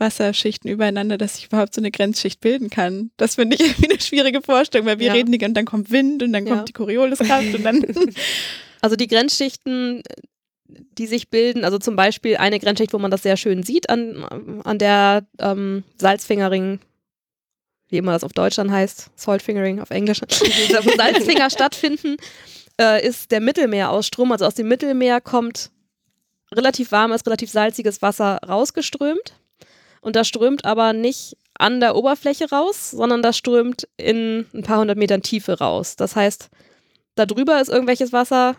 Wasserschichten 0.00 0.70
übereinander, 0.70 1.18
dass 1.18 1.36
sich 1.36 1.46
überhaupt 1.46 1.74
so 1.74 1.80
eine 1.80 1.90
Grenzschicht 1.90 2.40
bilden 2.40 2.70
kann. 2.70 3.10
Das 3.16 3.34
finde 3.36 3.56
ich 3.56 3.60
irgendwie 3.66 3.90
eine 3.90 4.00
schwierige 4.00 4.42
Vorstellung, 4.42 4.86
weil 4.86 4.98
wir 4.98 5.08
Ja. 5.08 5.12
reden 5.12 5.30
die 5.32 5.44
und 5.44 5.54
dann 5.54 5.66
kommt 5.66 5.90
Wind 5.90 6.22
und 6.22 6.32
dann 6.32 6.46
Ja. 6.46 6.56
kommt 6.56 6.68
die 6.68 6.72
Corioliskraft 6.72 7.54
und 7.54 7.62
dann 7.62 7.84
Also 8.82 8.96
die 8.96 9.06
Grenzschichten, 9.08 10.02
die 10.66 11.06
sich 11.06 11.28
bilden, 11.28 11.64
also 11.64 11.78
zum 11.78 11.96
Beispiel 11.96 12.36
eine 12.38 12.58
Grenzschicht, 12.58 12.92
wo 12.94 12.98
man 12.98 13.10
das 13.10 13.22
sehr 13.22 13.36
schön 13.36 13.62
sieht, 13.62 13.90
an, 13.90 14.24
an 14.64 14.78
der 14.78 15.26
ähm, 15.38 15.84
Salzfingering, 15.98 16.78
wie 17.88 17.96
immer 17.98 18.12
das 18.12 18.24
auf 18.24 18.32
Deutsch 18.32 18.56
dann 18.56 18.70
heißt, 18.70 19.10
Saltfingering 19.16 19.80
auf 19.80 19.90
Englisch, 19.90 20.20
wo 20.22 20.96
Salzfinger 20.96 21.50
stattfinden, 21.50 22.16
äh, 22.80 23.06
ist 23.06 23.32
der 23.32 23.40
Mittelmeerausstrom. 23.40 24.30
Also 24.32 24.46
aus 24.46 24.54
dem 24.54 24.68
Mittelmeer 24.68 25.20
kommt 25.20 25.70
relativ 26.52 26.92
warmes, 26.92 27.26
relativ 27.26 27.50
salziges 27.50 28.00
Wasser 28.00 28.38
rausgeströmt. 28.48 29.34
Und 30.00 30.16
da 30.16 30.24
strömt 30.24 30.64
aber 30.64 30.92
nicht 30.92 31.36
an 31.54 31.80
der 31.80 31.94
Oberfläche 31.94 32.50
raus, 32.50 32.90
sondern 32.90 33.22
das 33.22 33.36
strömt 33.36 33.86
in 33.96 34.46
ein 34.54 34.62
paar 34.62 34.80
hundert 34.80 34.98
Metern 34.98 35.22
Tiefe 35.22 35.58
raus. 35.58 35.96
Das 35.96 36.16
heißt, 36.16 36.48
da 37.16 37.26
drüber 37.26 37.60
ist 37.60 37.68
irgendwelches 37.68 38.12
Wasser 38.12 38.56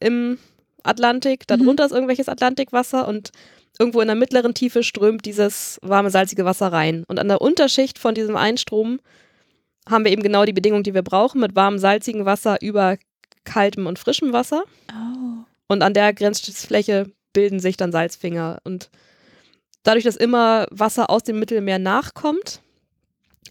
im 0.00 0.38
Atlantik, 0.82 1.46
darunter 1.46 1.84
mhm. 1.84 1.86
ist 1.86 1.92
irgendwelches 1.92 2.28
Atlantikwasser 2.28 3.06
und 3.06 3.32
irgendwo 3.78 4.00
in 4.00 4.06
der 4.06 4.16
mittleren 4.16 4.54
Tiefe 4.54 4.82
strömt 4.82 5.26
dieses 5.26 5.78
warme, 5.82 6.10
salzige 6.10 6.44
Wasser 6.44 6.72
rein. 6.72 7.04
Und 7.08 7.18
an 7.18 7.28
der 7.28 7.42
Unterschicht 7.42 7.98
von 7.98 8.14
diesem 8.14 8.36
Einstrom 8.36 9.00
haben 9.88 10.04
wir 10.04 10.12
eben 10.12 10.22
genau 10.22 10.44
die 10.44 10.52
Bedingungen, 10.52 10.84
die 10.84 10.94
wir 10.94 11.02
brauchen, 11.02 11.40
mit 11.40 11.54
warmem, 11.54 11.78
salzigem 11.78 12.24
Wasser 12.24 12.60
über 12.62 12.96
kaltem 13.44 13.86
und 13.86 13.98
frischem 13.98 14.32
Wasser. 14.32 14.64
Oh. 14.90 15.44
Und 15.68 15.82
an 15.82 15.94
der 15.94 16.12
Grenzfläche 16.14 17.12
bilden 17.32 17.60
sich 17.60 17.76
dann 17.76 17.92
Salzfinger. 17.92 18.58
Und 18.64 18.90
dadurch, 19.86 20.04
dass 20.04 20.16
immer 20.16 20.66
Wasser 20.70 21.10
aus 21.10 21.22
dem 21.22 21.38
Mittelmeer 21.38 21.78
nachkommt, 21.78 22.60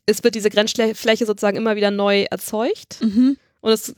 es 0.06 0.24
wird 0.24 0.36
diese 0.36 0.50
Grenzfläche 0.50 1.26
sozusagen 1.26 1.58
immer 1.58 1.76
wieder 1.76 1.92
neu 1.92 2.26
erzeugt. 2.30 3.00
Mhm. 3.02 3.38
Und 3.62 3.72
es 3.72 3.94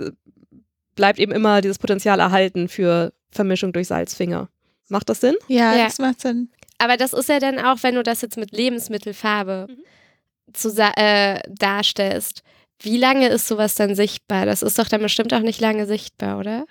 bleibt 0.96 1.20
eben 1.20 1.32
immer 1.32 1.62
dieses 1.62 1.80
Potenzial 1.80 2.20
erhalten 2.20 2.70
für 2.70 3.12
Vermischung 3.32 3.74
durch 3.74 3.88
Salzfinger. 3.88 4.50
Macht 4.90 5.10
das 5.10 5.20
Sinn? 5.20 5.36
Ja, 5.48 5.76
ja. 5.76 5.86
das 5.86 6.00
macht 6.00 6.22
Sinn. 6.22 6.50
Aber 6.78 6.96
das 6.96 7.14
ist 7.14 7.28
ja 7.28 7.40
dann 7.40 7.60
auch, 7.60 7.78
wenn 7.82 7.96
du 7.96 8.04
das 8.04 8.22
jetzt 8.22 8.38
mit 8.38 8.52
Lebensmittelfarbe 8.52 9.68
mhm. 9.70 10.54
zu, 10.54 10.70
äh, 10.78 11.42
darstellst. 11.50 12.44
Wie 12.80 12.98
lange 12.98 13.28
ist 13.30 13.48
sowas 13.48 13.76
dann 13.76 13.96
sichtbar? 13.96 14.46
Das 14.46 14.62
ist 14.62 14.78
doch 14.78 14.88
dann 14.88 15.02
bestimmt 15.02 15.34
auch 15.34 15.42
nicht 15.42 15.60
lange 15.60 15.88
sichtbar, 15.88 16.38
oder? 16.38 16.66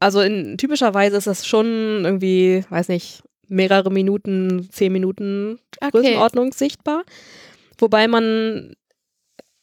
Also 0.00 0.20
in 0.20 0.58
typischerweise 0.58 1.16
ist 1.16 1.26
das 1.26 1.46
schon 1.46 2.04
irgendwie, 2.04 2.64
weiß 2.68 2.88
nicht, 2.88 3.22
mehrere 3.48 3.90
Minuten, 3.90 4.68
zehn 4.70 4.92
Minuten 4.92 5.58
okay. 5.80 5.90
Größenordnung 5.90 6.52
sichtbar. 6.52 7.02
Wobei 7.78 8.08
man 8.08 8.74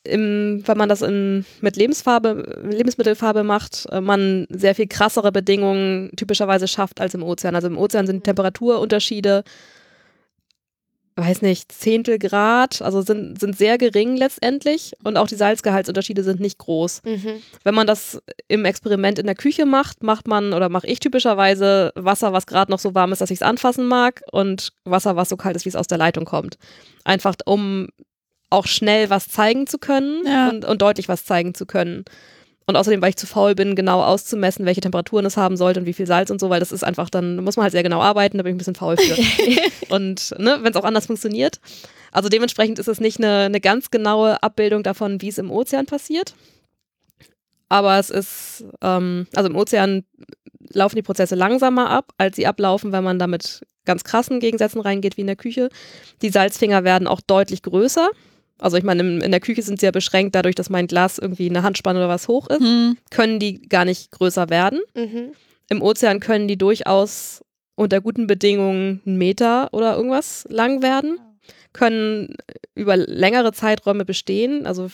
im, 0.06 0.62
wenn 0.65 0.77
man 0.77 0.89
das 0.89 1.01
in, 1.01 1.46
mit 1.62 1.75
Lebensfarbe, 1.75 2.62
Lebensmittelfarbe 2.70 3.44
macht, 3.44 3.88
äh, 3.92 4.01
man 4.01 4.46
sehr 4.50 4.75
viel 4.75 4.88
krassere 4.88 5.32
Bedingungen 5.32 6.12
typischerweise 6.15 6.68
schafft 6.68 7.01
als 7.01 7.13
im 7.13 7.24
Ozean. 7.24 7.56
Also 7.56 7.68
im 7.68 7.77
Ozean 7.77 8.08
sind 8.08 8.24
Temperaturunterschiede, 8.24 9.44
weiß 11.17 11.41
nicht, 11.41 11.72
Zehntel 11.72 12.19
Grad, 12.19 12.81
also 12.81 13.01
sind, 13.01 13.39
sind 13.39 13.57
sehr 13.57 13.77
gering 13.77 14.17
letztendlich 14.17 14.93
und 15.03 15.15
auch 15.15 15.27
die 15.27 15.36
Salzgehaltsunterschiede 15.36 16.24
sind 16.24 16.41
nicht 16.41 16.57
groß. 16.57 17.03
Mhm. 17.05 17.41
Wenn 17.63 17.75
man 17.75 17.88
das 17.88 18.22
im 18.50 18.65
Experiment 18.65 19.17
in 19.17 19.25
der 19.25 19.36
Küche 19.36 19.65
macht, 19.65 20.03
macht 20.03 20.27
man 20.27 20.51
oder 20.51 20.67
mache 20.67 20.88
ich 20.88 21.00
typischerweise 21.00 21.93
Wasser, 21.95 22.34
was 22.34 22.48
gerade 22.48 22.69
noch 22.69 22.79
so 22.79 22.95
warm 22.95 23.13
ist, 23.13 23.22
dass 23.22 23.31
ich 23.31 23.38
es 23.38 23.43
anfassen 23.43 23.88
mag 23.88 24.24
und 24.31 24.74
Wasser, 24.84 25.15
was 25.15 25.29
so 25.29 25.38
kalt 25.38 25.55
ist, 25.55 25.63
wie 25.63 25.69
es 25.69 25.77
aus 25.77 25.88
der 25.88 25.98
Leitung 25.98 26.25
kommt. 26.25 26.57
Einfach 27.05 27.36
um 27.45 27.88
auch 28.50 28.67
schnell 28.67 29.10
was 29.10 29.29
zeigen 29.29 29.67
zu 29.67 29.77
können 29.77 30.25
ja. 30.25 30.50
und, 30.50 30.65
und 30.65 30.81
deutlich 30.81 31.07
was 31.07 31.24
zeigen 31.24 31.53
zu 31.53 31.65
können. 31.65 32.03
Und 32.67 32.75
außerdem, 32.75 33.01
weil 33.01 33.10
ich 33.10 33.17
zu 33.17 33.27
faul 33.27 33.53
bin, 33.53 33.75
genau 33.75 34.01
auszumessen, 34.01 34.65
welche 34.65 34.81
Temperaturen 34.81 35.25
es 35.25 35.38
haben 35.38 35.55
sollte 35.55 35.79
und 35.79 35.86
wie 35.86 35.93
viel 35.93 36.07
Salz 36.07 36.31
und 36.31 36.39
so, 36.39 36.50
weil 36.50 36.60
das 36.60 36.72
ist 36.72 36.84
einfach 36.84 37.12
dann, 37.12 37.43
muss 37.43 37.57
man 37.57 37.63
halt 37.63 37.74
sehr 37.74 37.84
genau 37.84 38.01
arbeiten, 38.01 38.38
da 38.38 38.43
bin 38.43 38.51
ich 38.51 38.55
ein 38.55 38.57
bisschen 38.57 38.75
faul 38.75 38.98
für. 38.98 39.15
und 39.93 40.34
ne, 40.39 40.57
wenn 40.62 40.72
es 40.72 40.75
auch 40.75 40.84
anders 40.84 41.05
funktioniert. 41.05 41.60
Also 42.12 42.29
dementsprechend 42.29 42.79
ist 42.79 42.88
es 42.88 43.00
nicht 43.00 43.19
eine, 43.19 43.41
eine 43.41 43.62
ganz 43.62 43.91
genaue 43.91 44.41
Abbildung 44.41 44.81
davon, 44.81 45.22
wie 45.22 45.27
es 45.27 45.38
im 45.38 45.51
Ozean 45.51 45.86
passiert. 45.86 46.34
Aber 47.69 48.00
es 48.00 48.10
ist, 48.10 48.65
ähm, 48.81 49.27
also 49.36 49.50
im 49.50 49.55
Ozean 49.55 50.03
laufen 50.72 50.95
die 50.95 51.01
Prozesse 51.03 51.36
langsamer 51.36 51.89
ab, 51.89 52.13
als 52.17 52.36
sie 52.36 52.48
ablaufen, 52.48 52.91
wenn 52.91 53.03
man 53.03 53.19
da 53.19 53.27
mit 53.27 53.65
ganz 53.86 54.03
krassen 54.03 54.39
Gegensätzen 54.39 54.81
reingeht, 54.81 55.17
wie 55.17 55.22
in 55.22 55.27
der 55.27 55.36
Küche. 55.36 55.69
Die 56.22 56.29
Salzfinger 56.29 56.84
werden 56.84 57.07
auch 57.07 57.22
deutlich 57.22 57.62
größer. 57.62 58.10
Also 58.59 58.77
ich 58.77 58.83
meine, 58.83 59.01
in, 59.01 59.21
in 59.21 59.31
der 59.31 59.39
Küche 59.39 59.62
sind 59.62 59.79
sie 59.79 59.85
ja 59.85 59.91
beschränkt 59.91 60.35
dadurch, 60.35 60.55
dass 60.55 60.69
mein 60.69 60.88
Glas 60.88 61.17
irgendwie 61.17 61.50
eine 61.50 61.63
Handspanne 61.63 62.00
oder 62.00 62.09
was 62.09 62.27
hoch 62.27 62.47
ist. 62.50 62.62
Mhm. 62.62 62.97
Können 63.12 63.39
die 63.39 63.62
gar 63.62 63.85
nicht 63.85 64.12
größer 64.12 64.50
werden. 64.50 64.81
Mhm. 64.95 65.33
Im 65.69 65.81
Ozean 65.81 66.19
können 66.19 66.47
die 66.47 66.57
durchaus 66.57 67.43
unter 67.75 68.00
guten 68.01 68.27
Bedingungen 68.27 69.01
einen 69.05 69.17
Meter 69.17 69.69
oder 69.74 69.95
irgendwas 69.95 70.47
lang 70.50 70.81
werden. 70.81 71.20
Können 71.74 72.35
über 72.74 72.96
längere 72.96 73.51
Zeiträume 73.51 74.05
bestehen. 74.05 74.65
Also 74.65 74.89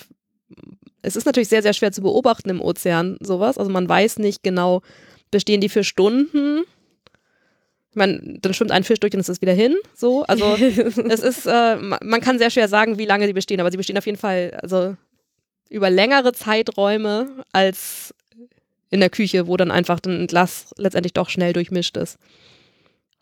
es 1.04 1.16
ist 1.16 1.26
natürlich 1.26 1.50
sehr, 1.50 1.62
sehr 1.62 1.74
schwer 1.74 1.92
zu 1.92 2.02
beobachten 2.02 2.50
im 2.50 2.62
Ozean 2.62 3.18
sowas. 3.20 3.58
Also 3.58 3.70
man 3.70 3.88
weiß 3.88 4.18
nicht 4.20 4.44
genau, 4.44 4.82
bestehen 5.30 5.62
die 5.62 5.70
für 5.70 5.84
Stunden 5.84 6.64
ich 7.92 7.98
meine, 7.98 8.40
dann 8.42 8.54
schwimmt 8.54 8.72
ein 8.72 8.86
Fisch 8.86 9.02
durch 9.02 9.14
und 9.14 9.20
es 9.20 9.28
ist 9.28 9.42
wieder 9.42 9.54
hin. 9.54 9.76
So, 9.94 10.24
also 10.24 10.56
es 10.56 10.98
ist, 10.98 11.46
äh, 11.46 11.76
man 11.76 12.22
kann 12.22 12.40
sehr 12.40 12.50
schwer 12.50 12.70
sagen, 12.70 12.98
wie 12.98 13.06
lange 13.06 13.28
sie 13.28 13.34
bestehen, 13.34 13.60
aber 13.60 13.70
sie 13.70 13.78
bestehen 13.78 13.98
auf 13.98 14.06
jeden 14.06 14.18
Fall, 14.18 14.58
also 14.62 14.96
über 15.70 15.90
längere 15.90 16.32
Zeiträume 16.32 17.44
als 17.52 18.14
in 18.90 19.02
der 19.02 19.10
Küche, 19.10 19.48
wo 19.48 19.58
dann 19.58 19.72
einfach 19.72 20.00
ein 20.06 20.28
Glas 20.28 20.68
letztendlich 20.78 21.14
doch 21.14 21.30
schnell 21.30 21.54
durchmischt 21.54 21.98
ist. 21.98 22.18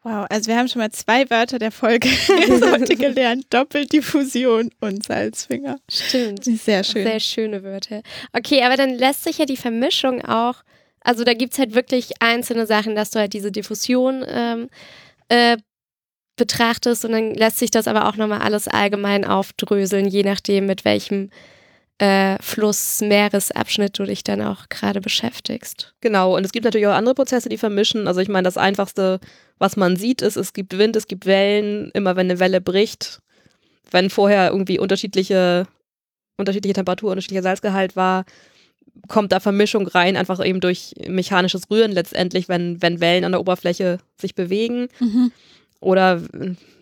Wow, 0.03 0.27
also 0.29 0.47
wir 0.47 0.57
haben 0.57 0.67
schon 0.67 0.81
mal 0.81 0.91
zwei 0.91 1.29
Wörter 1.29 1.59
der 1.59 1.71
Folge 1.71 2.07
heute 2.71 2.95
gelernt. 2.97 3.45
Doppeldiffusion 3.49 4.71
und 4.79 5.03
Salzfinger. 5.03 5.77
Stimmt. 5.91 6.45
Sehr 6.45 6.83
schön. 6.83 7.03
Sehr 7.03 7.19
schöne 7.19 7.63
Wörter. 7.63 8.01
Okay, 8.31 8.63
aber 8.63 8.77
dann 8.77 8.91
lässt 8.91 9.23
sich 9.23 9.39
ja 9.39 9.45
die 9.45 9.57
Vermischung 9.57 10.23
auch 10.23 10.63
also 11.01 11.23
da 11.23 11.33
gibt 11.33 11.53
es 11.53 11.59
halt 11.59 11.75
wirklich 11.75 12.21
einzelne 12.21 12.65
Sachen, 12.65 12.95
dass 12.95 13.11
du 13.11 13.19
halt 13.19 13.33
diese 13.33 13.51
Diffusion 13.51 14.23
ähm, 14.27 14.69
äh, 15.29 15.57
betrachtest 16.35 17.05
und 17.05 17.11
dann 17.11 17.33
lässt 17.33 17.59
sich 17.59 17.71
das 17.71 17.87
aber 17.87 18.07
auch 18.07 18.15
nochmal 18.15 18.41
alles 18.41 18.67
allgemein 18.67 19.25
aufdröseln, 19.25 20.07
je 20.07 20.23
nachdem, 20.23 20.65
mit 20.65 20.85
welchem 20.85 21.29
äh, 21.99 22.37
Fluss, 22.41 23.01
Meeresabschnitt 23.01 23.99
du 23.99 24.05
dich 24.05 24.23
dann 24.23 24.41
auch 24.41 24.69
gerade 24.69 25.01
beschäftigst. 25.01 25.93
Genau, 26.01 26.35
und 26.35 26.45
es 26.45 26.51
gibt 26.51 26.63
natürlich 26.63 26.87
auch 26.87 26.93
andere 26.93 27.13
Prozesse, 27.13 27.49
die 27.49 27.57
vermischen. 27.57 28.07
Also 28.07 28.21
ich 28.21 28.29
meine, 28.29 28.45
das 28.45 28.57
Einfachste, 28.57 29.19
was 29.57 29.75
man 29.75 29.97
sieht, 29.97 30.21
ist, 30.21 30.37
es 30.37 30.53
gibt 30.53 30.77
Wind, 30.77 30.95
es 30.95 31.07
gibt 31.07 31.25
Wellen, 31.25 31.91
immer 31.93 32.15
wenn 32.15 32.27
eine 32.27 32.39
Welle 32.39 32.61
bricht, 32.61 33.19
wenn 33.91 34.09
vorher 34.09 34.51
irgendwie 34.51 34.79
unterschiedliche, 34.79 35.67
unterschiedliche 36.37 36.75
Temperatur, 36.75 37.11
unterschiedlicher 37.11 37.43
Salzgehalt 37.43 37.97
war, 37.97 38.23
kommt 39.07 39.31
da 39.31 39.39
Vermischung 39.39 39.87
rein, 39.87 40.17
einfach 40.17 40.43
eben 40.43 40.59
durch 40.59 40.93
mechanisches 41.07 41.69
Rühren 41.69 41.91
letztendlich, 41.91 42.49
wenn, 42.49 42.81
wenn 42.81 42.99
Wellen 42.99 43.23
an 43.23 43.31
der 43.31 43.41
Oberfläche 43.41 43.99
sich 44.17 44.35
bewegen. 44.35 44.87
Mhm. 44.99 45.31
Oder 45.79 46.21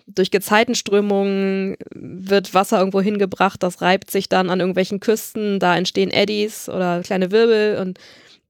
durch 0.08 0.32
Gezeitenströmungen 0.32 1.76
wird 1.94 2.54
Wasser 2.54 2.80
irgendwo 2.80 3.02
hingebracht, 3.02 3.62
das 3.62 3.82
reibt 3.82 4.10
sich 4.10 4.30
dann 4.30 4.50
an 4.50 4.60
irgendwelchen 4.60 5.00
Küsten, 5.00 5.60
da 5.60 5.76
entstehen 5.76 6.12
Eddies 6.12 6.70
oder 6.70 7.02
kleine 7.02 7.32
Wirbel 7.32 7.78
und 7.78 8.00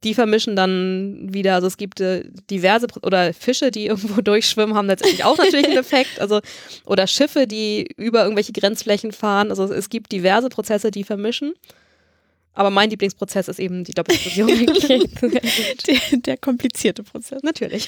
die 0.04 0.14
vermischen 0.14 0.56
dann 0.56 1.34
wieder, 1.34 1.56
also 1.56 1.66
es 1.66 1.78
gibt 1.78 2.00
äh, 2.02 2.24
diverse 2.52 2.86
oder 3.02 3.34
Fische, 3.34 3.72
die 3.72 3.86
irgendwo 3.88 4.22
durchschwimmen, 4.22 4.76
haben 4.76 4.88
letztendlich 4.88 5.24
auch 5.24 5.38
natürlich 5.38 5.66
einen 5.66 5.78
Effekt, 5.80 6.22
also 6.22 6.42
oder 6.86 7.08
Schiffe, 7.08 7.48
die 7.48 7.88
über 7.98 8.22
irgendwelche 8.24 8.54
Grenzflächen 8.54 9.12
fahren, 9.12 9.50
also 9.50 9.66
es 9.66 9.90
gibt 9.90 10.12
diverse 10.12 10.50
Prozesse, 10.50 10.92
die 10.92 11.04
vermischen. 11.04 11.54
Aber 12.58 12.72
mein 12.72 12.90
Lieblingsprozess 12.90 13.50
ist 13.50 13.60
eben 13.60 13.84
die 13.84 13.92
Doppelfusion. 13.92 14.50
der, 15.22 16.18
der 16.18 16.38
komplizierte 16.38 17.04
Prozess. 17.04 17.44
Natürlich. 17.44 17.88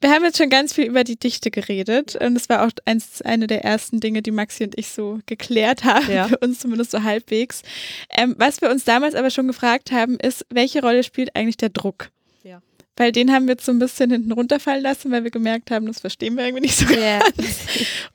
Wir 0.00 0.10
haben 0.10 0.24
jetzt 0.24 0.38
schon 0.38 0.50
ganz 0.50 0.72
viel 0.74 0.86
über 0.86 1.04
die 1.04 1.16
Dichte 1.16 1.52
geredet 1.52 2.16
und 2.16 2.34
das 2.34 2.48
war 2.48 2.66
auch 2.66 2.70
eins, 2.84 3.22
eine 3.22 3.46
der 3.46 3.64
ersten 3.64 4.00
Dinge, 4.00 4.22
die 4.22 4.32
Maxi 4.32 4.64
und 4.64 4.76
ich 4.76 4.88
so 4.88 5.20
geklärt 5.26 5.84
haben, 5.84 6.10
ja. 6.10 6.26
für 6.26 6.38
uns 6.38 6.58
zumindest 6.58 6.90
so 6.90 7.04
halbwegs. 7.04 7.62
Ähm, 8.10 8.34
was 8.38 8.60
wir 8.60 8.70
uns 8.70 8.84
damals 8.84 9.14
aber 9.14 9.30
schon 9.30 9.46
gefragt 9.46 9.92
haben, 9.92 10.18
ist, 10.18 10.44
welche 10.50 10.82
Rolle 10.82 11.04
spielt 11.04 11.36
eigentlich 11.36 11.56
der 11.56 11.68
Druck? 11.68 12.10
Ja. 12.42 12.60
Weil 12.96 13.12
den 13.12 13.32
haben 13.32 13.46
wir 13.46 13.52
jetzt 13.52 13.66
so 13.66 13.72
ein 13.72 13.78
bisschen 13.78 14.10
hinten 14.10 14.32
runterfallen 14.32 14.82
lassen, 14.82 15.12
weil 15.12 15.22
wir 15.22 15.30
gemerkt 15.30 15.70
haben, 15.70 15.86
das 15.86 16.00
verstehen 16.00 16.36
wir 16.36 16.44
irgendwie 16.44 16.62
nicht 16.62 16.76
so 16.76 16.86
yeah. 16.92 17.24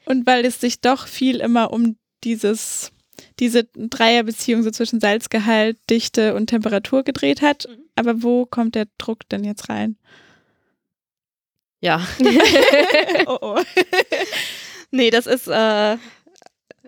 Und 0.03 0.27
weil 0.27 0.45
es 0.45 0.59
sich 0.59 0.81
doch 0.81 1.07
viel 1.07 1.37
immer 1.37 1.71
um 1.71 1.95
dieses 2.25 2.91
diese 3.39 3.63
Dreierbeziehung 3.63 4.63
so 4.63 4.71
zwischen 4.71 4.99
Salzgehalt, 4.99 5.77
Dichte 5.89 6.35
und 6.35 6.47
Temperatur 6.47 7.03
gedreht 7.03 7.41
hat. 7.41 7.67
Mhm. 7.67 7.83
Aber 7.95 8.23
wo 8.23 8.45
kommt 8.45 8.75
der 8.75 8.87
Druck 8.97 9.27
denn 9.29 9.43
jetzt 9.43 9.69
rein? 9.69 9.97
Ja. 11.81 12.05
oh 13.25 13.37
oh. 13.41 13.59
nee, 14.91 15.09
das 15.09 15.27
ist, 15.27 15.47
äh, 15.47 15.93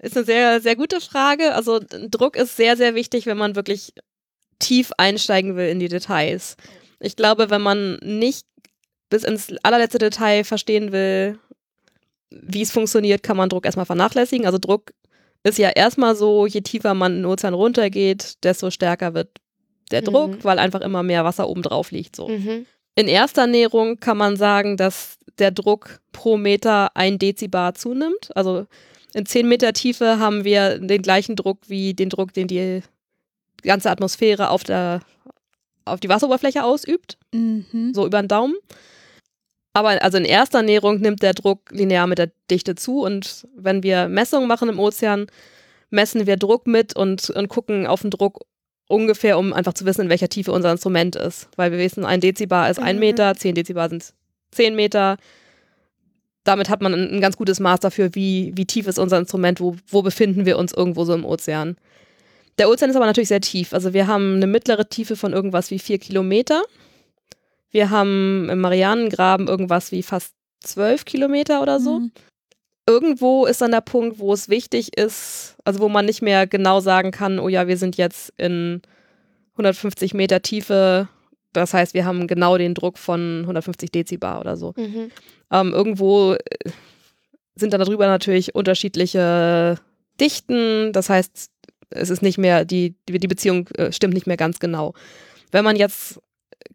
ist 0.01 0.17
eine 0.17 0.25
sehr, 0.25 0.61
sehr 0.61 0.75
gute 0.75 0.99
Frage. 0.99 1.53
Also 1.53 1.79
Druck 1.79 2.35
ist 2.35 2.57
sehr, 2.57 2.75
sehr 2.75 2.95
wichtig, 2.95 3.25
wenn 3.25 3.37
man 3.37 3.55
wirklich 3.55 3.93
tief 4.59 4.91
einsteigen 4.97 5.55
will 5.55 5.69
in 5.69 5.79
die 5.79 5.87
Details. 5.87 6.57
Ich 6.99 7.15
glaube, 7.15 7.49
wenn 7.49 7.61
man 7.61 7.95
nicht 8.01 8.45
bis 9.09 9.23
ins 9.23 9.53
allerletzte 9.63 9.97
Detail 9.97 10.43
verstehen 10.43 10.91
will, 10.91 11.39
wie 12.29 12.61
es 12.61 12.71
funktioniert, 12.71 13.23
kann 13.23 13.37
man 13.37 13.49
Druck 13.49 13.65
erstmal 13.65 13.85
vernachlässigen. 13.85 14.45
Also 14.45 14.57
Druck 14.57 14.93
ist 15.43 15.58
ja 15.58 15.69
erstmal 15.69 16.15
so, 16.15 16.45
je 16.45 16.62
tiefer 16.62 16.93
man 16.93 17.13
in 17.13 17.17
den 17.19 17.25
Ozean 17.25 17.54
runtergeht, 17.54 18.43
desto 18.43 18.69
stärker 18.69 19.13
wird 19.13 19.30
der 19.91 20.01
Druck, 20.01 20.32
mhm. 20.32 20.43
weil 20.43 20.60
einfach 20.60 20.82
immer 20.82 21.04
mehr 21.04 21.25
Wasser 21.25 21.49
oben 21.49 21.63
drauf 21.63 21.91
liegt. 21.91 22.15
So. 22.15 22.27
Mhm. 22.27 22.65
In 22.95 23.08
erster 23.08 23.47
Näherung 23.47 23.99
kann 23.99 24.17
man 24.17 24.38
sagen, 24.38 24.77
dass 24.77 25.17
der 25.39 25.51
Druck 25.51 25.99
pro 26.12 26.38
Meter 26.38 26.95
ein 26.95 27.17
Dezibar 27.19 27.73
zunimmt. 27.73 28.30
Also 28.36 28.65
In 29.13 29.25
10 29.25 29.47
Meter 29.47 29.73
Tiefe 29.73 30.19
haben 30.19 30.43
wir 30.43 30.77
den 30.77 31.01
gleichen 31.01 31.36
Druck 31.36 31.60
wie 31.67 31.93
den 31.93 32.10
Druck, 32.10 32.34
den 32.34 32.47
die 32.47 32.82
ganze 33.63 33.89
Atmosphäre 33.89 34.49
auf, 34.49 34.63
der, 34.63 35.01
auf 35.86 35.99
die 35.99 36.10
Wasseroberfläche 36.10 36.63
ausübt, 36.63 37.17
Mhm. 37.34 37.93
so 37.93 38.06
über 38.06 38.21
den 38.21 38.27
Daumen. 38.27 38.56
Aber 39.73 40.01
also 40.01 40.17
in 40.17 40.25
erster 40.25 40.62
Näherung 40.62 40.99
nimmt 40.99 41.23
der 41.23 41.34
Druck 41.34 41.71
linear 41.71 42.07
mit 42.07 42.17
der 42.17 42.31
Dichte 42.49 42.75
zu 42.75 43.03
und 43.03 43.47
wenn 43.55 43.84
wir 43.84 44.10
Messungen 44.10 44.47
machen 44.47 44.69
im 44.69 44.79
Ozean, 44.79 45.27
messen 45.89 46.27
wir 46.27 46.38
Druck 46.38 46.67
mit 46.67 46.95
und, 46.95 47.29
und 47.29 47.47
gucken 47.47 47.88
auf 47.88 48.01
den 48.01 48.12
Druck 48.12 48.41
ungefähr, 48.88 49.38
um 49.39 49.53
einfach 49.53 49.73
zu 49.73 49.86
wissen, 49.86 50.01
in 50.01 50.10
welcher 50.10 50.29
Tiefe 50.29 50.51
unser 50.51 50.71
Instrument 50.71 51.15
ist. 51.15 51.47
Weil 51.55 51.71
wir 51.71 51.79
wissen, 51.79 52.05
ein 52.05 52.19
Dezibar 52.19 52.69
ist 52.69 52.79
ein 52.79 52.97
Mhm. 52.97 52.99
Meter, 52.99 53.36
10 53.36 53.55
Dezibar 53.55 53.89
sind 53.89 54.13
10 54.51 54.75
Meter. 54.75 55.17
Damit 56.43 56.69
hat 56.69 56.81
man 56.81 56.93
ein, 56.93 57.15
ein 57.15 57.21
ganz 57.21 57.38
gutes 57.38 57.60
Maß 57.60 57.79
dafür, 57.79 58.13
wie, 58.15 58.51
wie 58.55 58.65
tief 58.65 58.88
ist 58.88 58.99
unser 58.99 59.19
Instrument, 59.19 59.62
wo, 59.62 59.77
wo 59.88 60.01
befinden 60.01 60.45
wir 60.45 60.57
uns 60.57 60.73
irgendwo 60.73 61.05
so 61.05 61.13
im 61.13 61.23
Ozean. 61.23 61.77
Der 62.57 62.69
Ozean 62.69 62.89
ist 62.89 62.95
aber 62.97 63.05
natürlich 63.05 63.29
sehr 63.29 63.41
tief. 63.41 63.73
Also 63.73 63.93
wir 63.93 64.07
haben 64.07 64.36
eine 64.36 64.47
mittlere 64.47 64.89
Tiefe 64.89 65.15
von 65.15 65.31
irgendwas 65.31 65.71
wie 65.71 65.79
vier 65.79 65.99
Kilometer. 65.99 66.63
Wir 67.71 67.89
haben 67.89 68.49
im 68.49 68.60
Marianengraben 68.60 69.47
irgendwas 69.47 69.91
wie 69.91 70.03
fast 70.03 70.34
zwölf 70.60 71.05
Kilometer 71.05 71.62
oder 71.62 71.79
so. 71.79 71.99
Mhm. 71.99 72.12
Irgendwo 72.88 73.45
ist 73.45 73.62
dann 73.62 73.71
der 73.71 73.81
Punkt, 73.81 74.19
wo 74.19 74.34
es 74.34 74.49
wichtig 74.49 74.97
ist, 74.97 75.55
also 75.63 75.79
wo 75.79 75.89
man 75.89 76.05
nicht 76.05 76.21
mehr 76.21 76.47
genau 76.47 76.79
sagen 76.79 77.12
kann, 77.12 77.39
oh 77.39 77.47
ja, 77.47 77.67
wir 77.67 77.77
sind 77.77 77.95
jetzt 77.95 78.34
in 78.38 78.81
150 79.53 80.13
Meter 80.13 80.41
Tiefe. 80.41 81.07
Das 81.53 81.73
heißt, 81.73 81.93
wir 81.93 82.05
haben 82.05 82.27
genau 82.27 82.57
den 82.57 82.73
Druck 82.73 82.97
von 82.97 83.41
150 83.41 83.91
Dezibar 83.91 84.39
oder 84.39 84.57
so. 84.57 84.73
Mhm. 84.75 85.12
Ähm, 85.51 85.73
irgendwo 85.73 86.34
äh, 86.34 86.39
sind 87.55 87.73
dann 87.73 87.81
darüber 87.81 88.07
natürlich 88.07 88.55
unterschiedliche 88.55 89.77
Dichten. 90.19 90.91
Das 90.91 91.10
heißt, 91.10 91.49
es 91.91 92.10
ist 92.10 92.21
nicht 92.21 92.38
mehr, 92.38 92.65
die, 92.65 92.95
die 93.07 93.19
die 93.19 93.27
Beziehung 93.27 93.67
äh, 93.69 93.91
stimmt 93.91 94.13
nicht 94.13 94.27
mehr 94.27 94.38
ganz 94.38 94.60
genau. 94.60 94.93
Wenn 95.51 95.65
man 95.65 95.75
jetzt 95.75 96.19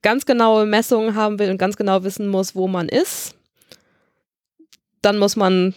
ganz 0.02 0.26
genaue 0.26 0.66
Messungen 0.66 1.14
haben 1.14 1.38
will 1.38 1.50
und 1.50 1.58
ganz 1.58 1.76
genau 1.76 2.04
wissen 2.04 2.28
muss, 2.28 2.54
wo 2.54 2.68
man 2.68 2.88
ist, 2.88 3.34
dann 5.02 5.18
muss 5.18 5.36
man 5.36 5.74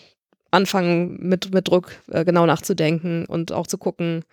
anfangen, 0.51 1.17
mit, 1.19 1.53
mit 1.53 1.67
Druck 1.67 1.91
äh, 2.09 2.25
genau 2.25 2.45
nachzudenken 2.45 3.25
und 3.25 3.51
auch 3.51 3.67
zu 3.67 3.77
gucken, 3.77 4.23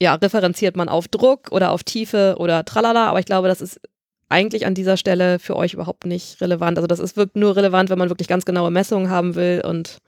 ja, 0.00 0.14
referenziert 0.14 0.76
man 0.76 0.88
auf 0.88 1.08
Druck 1.08 1.50
oder 1.50 1.72
auf 1.72 1.82
Tiefe 1.82 2.36
oder 2.38 2.64
tralala, 2.64 3.08
aber 3.08 3.18
ich 3.18 3.26
glaube, 3.26 3.48
das 3.48 3.60
ist 3.60 3.80
eigentlich 4.28 4.66
an 4.66 4.74
dieser 4.74 4.96
Stelle 4.96 5.38
für 5.38 5.56
euch 5.56 5.74
überhaupt 5.74 6.04
nicht 6.04 6.40
relevant. 6.40 6.78
Also 6.78 6.86
das 6.86 6.98
ist 6.98 7.16
wirklich 7.16 7.40
nur 7.40 7.56
relevant, 7.56 7.90
wenn 7.90 7.98
man 7.98 8.08
wirklich 8.08 8.28
ganz 8.28 8.44
genaue 8.44 8.70
Messungen 8.70 9.08
haben 9.08 9.34
will 9.36 9.62
und 9.64 9.98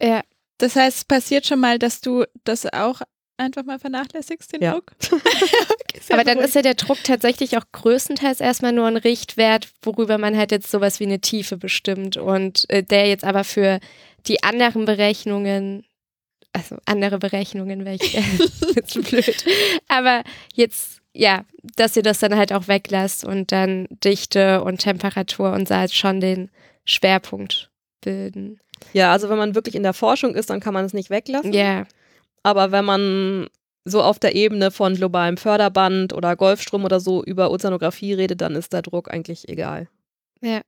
Ja, 0.00 0.20
Das 0.58 0.76
heißt, 0.76 0.98
es 0.98 1.04
passiert 1.04 1.46
schon 1.46 1.60
mal, 1.60 1.78
dass 1.78 2.00
du 2.00 2.24
das 2.44 2.66
auch 2.72 3.00
einfach 3.38 3.64
mal 3.64 3.78
vernachlässigst, 3.78 4.52
den 4.52 4.62
Ja. 4.62 4.72
Druck? 4.72 4.92
Aber 6.10 6.24
dann 6.24 6.38
ist 6.38 6.54
ja 6.54 6.62
der 6.62 6.74
Druck 6.74 7.02
tatsächlich 7.04 7.56
auch 7.56 7.64
größtenteils 7.72 8.40
erstmal 8.40 8.72
nur 8.72 8.86
ein 8.86 8.96
Richtwert, 8.96 9.68
worüber 9.82 10.18
man 10.18 10.36
halt 10.36 10.50
jetzt 10.50 10.70
sowas 10.70 11.00
wie 11.00 11.04
eine 11.04 11.20
Tiefe 11.20 11.56
bestimmt 11.56 12.16
und 12.16 12.68
äh, 12.70 12.82
der 12.82 13.06
jetzt 13.08 13.24
aber 13.24 13.44
für 13.44 13.80
die 14.26 14.42
anderen 14.42 14.84
Berechnungen, 14.84 15.84
also 16.52 16.76
andere 16.86 17.18
Berechnungen, 17.18 17.84
welche 17.84 18.18
jetzt 18.74 19.02
blöd, 19.08 19.44
aber 19.88 20.22
jetzt 20.54 20.98
ja, 21.14 21.44
dass 21.76 21.96
ihr 21.96 22.02
das 22.02 22.20
dann 22.20 22.36
halt 22.36 22.52
auch 22.52 22.68
weglasst 22.68 23.24
und 23.24 23.50
dann 23.50 23.88
Dichte 23.90 24.62
und 24.62 24.78
Temperatur 24.78 25.52
und 25.52 25.66
Salz 25.66 25.92
schon 25.94 26.20
den 26.20 26.50
Schwerpunkt 26.84 27.70
bilden. 28.02 28.60
ja, 28.92 29.10
also 29.10 29.28
wenn 29.28 29.38
man 29.38 29.54
wirklich 29.56 29.74
in 29.74 29.82
der 29.82 29.94
Forschung 29.94 30.34
ist, 30.36 30.50
dann 30.50 30.60
kann 30.60 30.74
man 30.74 30.84
es 30.84 30.92
nicht 30.92 31.10
weglassen. 31.10 31.52
Ja, 31.52 31.86
Aber 32.48 32.72
wenn 32.72 32.84
man 32.86 33.46
so 33.84 34.02
auf 34.02 34.18
der 34.18 34.34
Ebene 34.34 34.70
von 34.70 34.94
globalem 34.94 35.36
Förderband 35.36 36.14
oder 36.14 36.34
Golfstrom 36.34 36.84
oder 36.86 36.98
so 36.98 37.22
über 37.22 37.50
Ozeanographie 37.50 38.14
redet, 38.14 38.40
dann 38.40 38.54
ist 38.54 38.72
der 38.72 38.80
Druck 38.80 39.12
eigentlich 39.12 39.48
egal. 39.50 39.88
ja. 40.40 40.62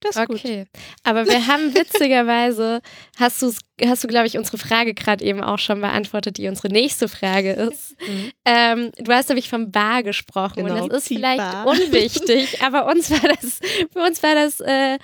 das 0.00 0.16
ist 0.16 0.26
gut. 0.26 0.38
Okay, 0.38 0.66
aber 1.04 1.24
wir 1.26 1.46
haben 1.46 1.72
witzigerweise, 1.74 2.80
hast, 3.16 3.42
du's- 3.42 3.60
hast 3.84 4.02
du, 4.02 4.08
glaube 4.08 4.26
ich, 4.26 4.36
unsere 4.38 4.58
Frage 4.58 4.92
gerade 4.94 5.24
eben 5.24 5.40
auch 5.42 5.58
schon 5.60 5.80
beantwortet, 5.80 6.36
die 6.38 6.48
unsere 6.48 6.68
nächste 6.68 7.06
Frage 7.08 7.52
ist. 7.52 7.94
Ähm, 8.44 8.90
du 8.98 9.12
hast 9.12 9.28
nämlich 9.28 9.48
vom 9.48 9.70
Bar 9.70 10.02
gesprochen 10.02 10.64
Genau, 10.66 10.82
und 10.82 10.92
das 10.92 11.02
ist 11.02 11.08
vielleicht 11.08 11.38
Bar. 11.38 11.66
unwichtig, 11.68 12.60
aber 12.64 12.86
uns 12.90 13.08
war 13.10 13.20
das, 13.28 13.60
für 13.92 14.00
uns 14.00 14.20
war 14.24 14.34
das 14.34 14.58
äh, 14.60 14.98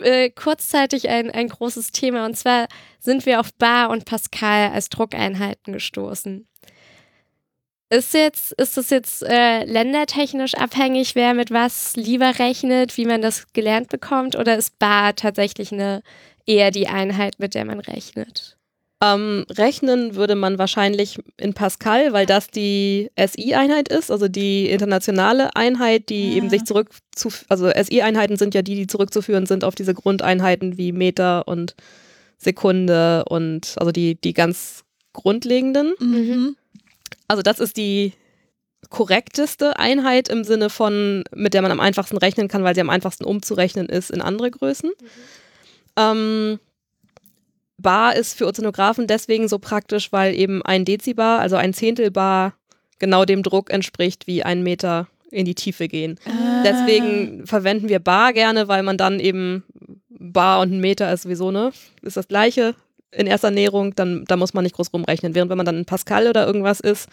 äh, 0.00 0.30
kurzzeitig 0.30 1.08
ein, 1.08 1.30
ein 1.30 1.48
großes 1.48 1.92
Thema 1.92 2.26
und 2.26 2.36
zwar 2.36 2.68
sind 3.00 3.26
wir 3.26 3.40
auf 3.40 3.52
Bar 3.54 3.90
und 3.90 4.04
Pascal 4.04 4.70
als 4.72 4.88
Druckeinheiten 4.88 5.72
gestoßen. 5.72 6.46
Ist, 7.90 8.14
jetzt, 8.14 8.52
ist 8.52 8.76
das 8.76 8.90
jetzt 8.90 9.22
äh, 9.22 9.64
ländertechnisch 9.64 10.54
abhängig, 10.54 11.14
wer 11.14 11.34
mit 11.34 11.50
was 11.50 11.94
lieber 11.96 12.38
rechnet, 12.38 12.96
wie 12.96 13.04
man 13.04 13.22
das 13.22 13.52
gelernt 13.52 13.88
bekommt? 13.88 14.36
Oder 14.36 14.56
ist 14.56 14.78
Bar 14.78 15.14
tatsächlich 15.14 15.70
eine, 15.70 16.02
eher 16.46 16.70
die 16.70 16.88
Einheit, 16.88 17.38
mit 17.38 17.54
der 17.54 17.64
man 17.64 17.80
rechnet? 17.80 18.56
Ähm, 19.04 19.44
rechnen 19.50 20.14
würde 20.14 20.34
man 20.34 20.58
wahrscheinlich 20.58 21.18
in 21.36 21.52
Pascal, 21.52 22.12
weil 22.12 22.24
das 22.24 22.46
die 22.46 23.10
SI-Einheit 23.16 23.88
ist, 23.88 24.10
also 24.10 24.28
die 24.28 24.70
internationale 24.70 25.54
Einheit, 25.56 26.08
die 26.08 26.32
Ah. 26.32 26.36
eben 26.36 26.48
sich 26.48 26.64
zurück 26.64 26.88
zu, 27.14 27.28
also 27.48 27.68
SI-Einheiten 27.68 28.36
sind 28.36 28.54
ja 28.54 28.62
die, 28.62 28.76
die 28.76 28.86
zurückzuführen 28.86 29.46
sind 29.46 29.64
auf 29.64 29.74
diese 29.74 29.92
Grundeinheiten 29.92 30.78
wie 30.78 30.92
Meter 30.92 31.46
und 31.46 31.74
Sekunde 32.38 33.24
und 33.28 33.74
also 33.76 33.92
die, 33.92 34.14
die 34.14 34.32
ganz 34.32 34.84
grundlegenden. 35.12 35.94
Mhm. 35.98 36.56
Also 37.28 37.42
das 37.42 37.60
ist 37.60 37.76
die 37.76 38.12
korrekteste 38.90 39.78
Einheit 39.78 40.28
im 40.28 40.44
Sinne 40.44 40.70
von, 40.70 41.24
mit 41.34 41.52
der 41.52 41.62
man 41.62 41.72
am 41.72 41.80
einfachsten 41.80 42.16
rechnen 42.16 42.48
kann, 42.48 42.64
weil 42.64 42.74
sie 42.74 42.80
am 42.80 42.90
einfachsten 42.90 43.24
umzurechnen 43.24 43.88
ist 43.88 44.10
in 44.10 44.22
andere 44.22 44.50
Größen. 44.50 44.90
Ähm, 45.96 46.58
Bar 47.84 48.16
ist 48.16 48.36
für 48.36 48.46
Ozeanographen 48.46 49.06
deswegen 49.06 49.46
so 49.46 49.60
praktisch, 49.60 50.10
weil 50.10 50.34
eben 50.34 50.62
ein 50.62 50.84
Dezibar, 50.84 51.38
also 51.38 51.54
ein 51.54 51.72
Zehntel 51.72 52.10
Bar, 52.10 52.54
genau 52.98 53.24
dem 53.24 53.44
Druck 53.44 53.70
entspricht, 53.70 54.26
wie 54.26 54.42
ein 54.42 54.64
Meter 54.64 55.06
in 55.30 55.44
die 55.44 55.54
Tiefe 55.54 55.86
gehen. 55.86 56.18
Ah. 56.26 56.62
Deswegen 56.64 57.46
verwenden 57.46 57.88
wir 57.88 58.00
Bar 58.00 58.32
gerne, 58.32 58.66
weil 58.66 58.82
man 58.82 58.96
dann 58.96 59.20
eben 59.20 59.62
Bar 60.08 60.60
und 60.60 60.72
ein 60.72 60.80
Meter 60.80 61.12
ist 61.12 61.22
sowieso, 61.22 61.52
ne? 61.52 61.72
Ist 62.02 62.16
das 62.16 62.26
gleiche 62.26 62.74
in 63.12 63.26
erster 63.26 63.50
Näherung, 63.50 63.94
dann 63.94 64.24
da 64.26 64.36
muss 64.36 64.54
man 64.54 64.64
nicht 64.64 64.74
groß 64.74 64.92
rumrechnen. 64.92 65.34
Während 65.34 65.50
wenn 65.50 65.58
man 65.58 65.66
dann 65.66 65.78
in 65.78 65.84
Pascal 65.84 66.26
oder 66.26 66.46
irgendwas 66.46 66.80
ist, 66.80 67.08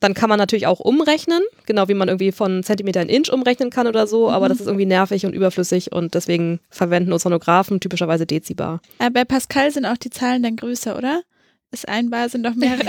dann 0.00 0.14
kann 0.14 0.28
man 0.28 0.38
natürlich 0.38 0.66
auch 0.66 0.80
umrechnen, 0.80 1.42
genau 1.66 1.88
wie 1.88 1.94
man 1.94 2.08
irgendwie 2.08 2.32
von 2.32 2.62
Zentimeter 2.62 3.02
in 3.02 3.08
Inch 3.08 3.30
umrechnen 3.30 3.70
kann 3.70 3.86
oder 3.86 4.06
so, 4.06 4.30
aber 4.30 4.46
Mhm. 4.46 4.50
das 4.50 4.60
ist 4.60 4.66
irgendwie 4.66 4.86
nervig 4.86 5.26
und 5.26 5.34
überflüssig 5.34 5.92
und 5.92 6.14
deswegen 6.14 6.60
verwenden 6.70 7.12
Ozeanographen 7.12 7.80
typischerweise 7.80 8.26
Dezibar. 8.26 8.80
Aber 8.98 9.10
bei 9.10 9.24
Pascal 9.24 9.70
sind 9.70 9.84
auch 9.86 9.96
die 9.98 10.10
Zahlen 10.10 10.42
dann 10.42 10.56
größer, 10.56 10.96
oder? 10.96 11.22
Ist 11.72 11.88
ein 11.88 12.10
Bar, 12.10 12.28
sind 12.28 12.42
doch 12.44 12.54
mehrere. 12.56 12.80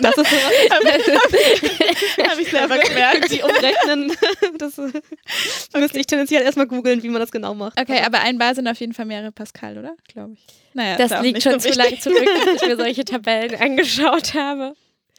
Das 0.00 0.16
ist 0.16 0.30
Habe 2.30 2.42
ich 2.42 2.50
selber 2.50 2.78
gemerkt. 2.78 3.30
die 3.30 3.42
umrechnen. 3.42 4.12
Das 4.58 4.78
äh, 4.78 5.80
müsste 5.80 5.98
ich 5.98 6.06
tendenziell 6.06 6.42
erstmal 6.42 6.66
googeln, 6.66 7.02
wie 7.02 7.08
man 7.08 7.20
das 7.20 7.32
genau 7.32 7.54
macht. 7.54 7.80
Okay, 7.80 8.00
aber 8.06 8.20
ein 8.20 8.38
Bar 8.38 8.54
sind 8.54 8.68
auf 8.68 8.78
jeden 8.78 8.92
Fall 8.92 9.06
mehrere 9.06 9.32
Pascal, 9.32 9.78
oder? 9.78 9.94
Glaube 10.12 10.34
ich. 10.34 10.44
Naja, 10.74 10.96
Das 10.96 11.22
liegt 11.22 11.42
schon 11.42 11.58
so 11.58 11.70
zu 11.70 11.78
lang 11.78 11.98
zurück, 11.98 12.24
dass 12.46 12.62
ich 12.62 12.68
mir 12.68 12.76
solche 12.76 13.04
Tabellen 13.04 13.60
angeschaut 13.60 14.34
habe. 14.34 14.74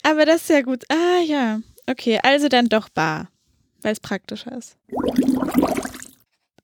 Aber 0.06 0.26
das 0.26 0.42
ist 0.44 0.50
ja 0.50 0.62
gut. 0.62 0.84
Ah 0.90 1.22
ja. 1.24 1.60
Okay, 1.88 2.20
also 2.24 2.48
dann 2.48 2.68
doch 2.70 2.90
Bar, 2.90 3.30
weil 3.82 3.94
es 3.94 4.00
praktischer 4.00 4.58
ist. 4.58 4.76